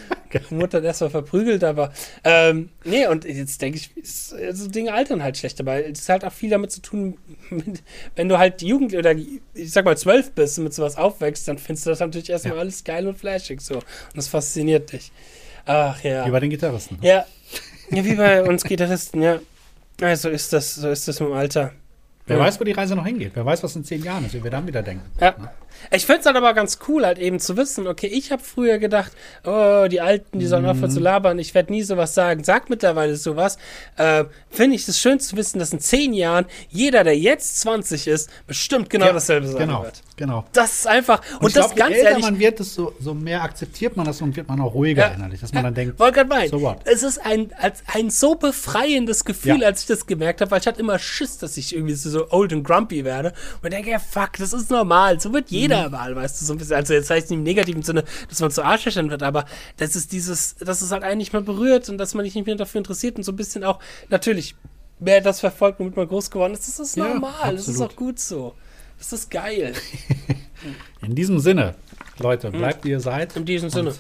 [0.49, 1.93] Mutter hat erstmal verprügelt, aber
[2.24, 6.24] ähm, nee, und jetzt denke ich, es- so Dinge altern halt schlecht, aber es hat
[6.24, 7.18] auch viel damit zu tun,
[7.51, 7.83] mit,
[8.16, 11.59] wenn du halt Jugend oder ich sag mal zwölf bist und mit sowas aufwächst, dann
[11.59, 12.61] findest du das natürlich erstmal Ja.
[12.61, 13.74] alles geil und flashig so.
[13.74, 15.12] Und das fasziniert dich.
[15.66, 16.24] Ach ja.
[16.26, 16.97] Wie bei den Gitarristen.
[17.03, 17.26] Ja.
[17.91, 19.39] Ja, wie bei uns Gitarristen, ja.
[20.01, 21.72] Ja, so ist das, so ist das im Alter.
[22.26, 22.44] Wer Ja.
[22.44, 23.32] weiß, wo die Reise noch hingeht.
[23.34, 25.04] Wer weiß, was in zehn Jahren ist, wie wir dann wieder denken.
[25.20, 25.34] Ja.
[25.90, 28.78] Ich finde es halt aber ganz cool, halt eben zu wissen, okay, ich habe früher
[28.78, 29.10] gedacht,
[29.44, 32.44] oh, die Alten, die sollen aufhören zu labern, ich werde nie sowas sagen.
[32.44, 33.56] Sag mittlerweile sowas.
[33.96, 38.06] Äh, finde ich es schön zu wissen, dass in zehn Jahren jeder, der jetzt 20
[38.06, 40.02] ist, bestimmt genau Ja, dasselbe sagen Genau, wird.
[40.16, 40.44] genau.
[40.52, 43.14] Das ist einfach, und, ich das glaub, ganz je älter ehrlich, man wird, desto so
[43.14, 45.14] mehr akzeptiert man das und wird man auch ruhiger Ja.
[45.14, 45.40] innerlich.
[45.40, 46.78] Dass man dann denkt, Wollte meinen, so what?
[46.84, 50.66] es ist ein, als ein so befreiendes Gefühl, als ich das gemerkt habe, weil ich
[50.66, 53.32] hatte immer Schiss, dass ich irgendwie so, so old und grumpy werde
[53.62, 55.92] und denke, ja, fuck, das ist normal, so wird jeder Mhm.
[55.92, 58.50] mal, weißt du, so ein bisschen, also jetzt heißt nicht im negativen Sinne, dass man
[58.52, 59.46] zu Arschlöchern wird, aber
[59.78, 62.46] das ist dieses, dass es halt einen nicht mehr berührt und dass man sich nicht
[62.46, 64.54] mehr dafür interessiert und so ein bisschen auch, natürlich,
[65.00, 67.90] wer das verfolgt, womit man groß geworden ist, das ist Ja, normal, das ist absolut.
[67.92, 68.54] auch gut so.
[68.98, 69.72] Das ist geil.
[71.02, 71.74] in diesem Sinne,
[72.18, 73.34] Leute, bleibt wie ihr seid.
[73.36, 73.94] In diesem Sinne.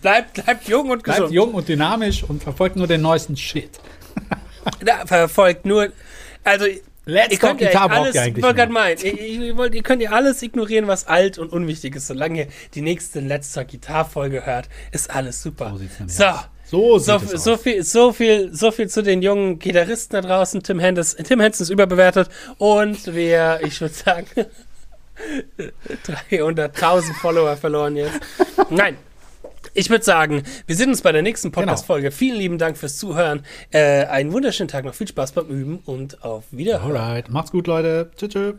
[0.00, 1.34] Bleibt, bleibt jung und Bleibt gesund.
[1.34, 3.70] jung und dynamisch und verfolgt nur den neuesten Shit.
[4.84, 5.88] Da verfolgt nur.
[6.44, 6.66] Also,
[7.06, 9.82] Let's ihr könnt Talk ja alles, ihr ich eigentlich wollte meinen, ihr, ihr, wollt, ihr
[9.82, 12.06] könnt ja alles ignorieren, was alt und unwichtig ist.
[12.06, 15.76] Solange ihr die nächste Let's Talk Guitar Folge hört, ist alles super.
[16.06, 16.24] So
[16.70, 16.98] so.
[16.98, 20.62] So So, viel, so, viel, so viel zu den jungen Gitarristen da draußen.
[20.62, 22.28] Tim Hendes, Tim Henson ist überbewertet
[22.58, 24.26] und wir, ich würde sagen,
[26.30, 28.20] 300.000 Follower verloren jetzt.
[28.70, 28.96] Nein.
[29.74, 31.60] Ich würde sagen, wir sehen uns bei der nächsten genau.
[31.60, 32.08] Podcast-Folge.
[32.08, 32.16] Genau.
[32.16, 33.44] Vielen lieben Dank fürs Zuhören.
[33.70, 34.94] Äh, einen wunderschönen Tag noch.
[34.94, 36.96] Viel Spaß beim Üben und auf Wiederhören.
[36.96, 37.28] Alright.
[37.30, 38.10] Macht's gut, Leute.
[38.16, 38.30] Tschüss.
[38.30, 38.54] tschüss.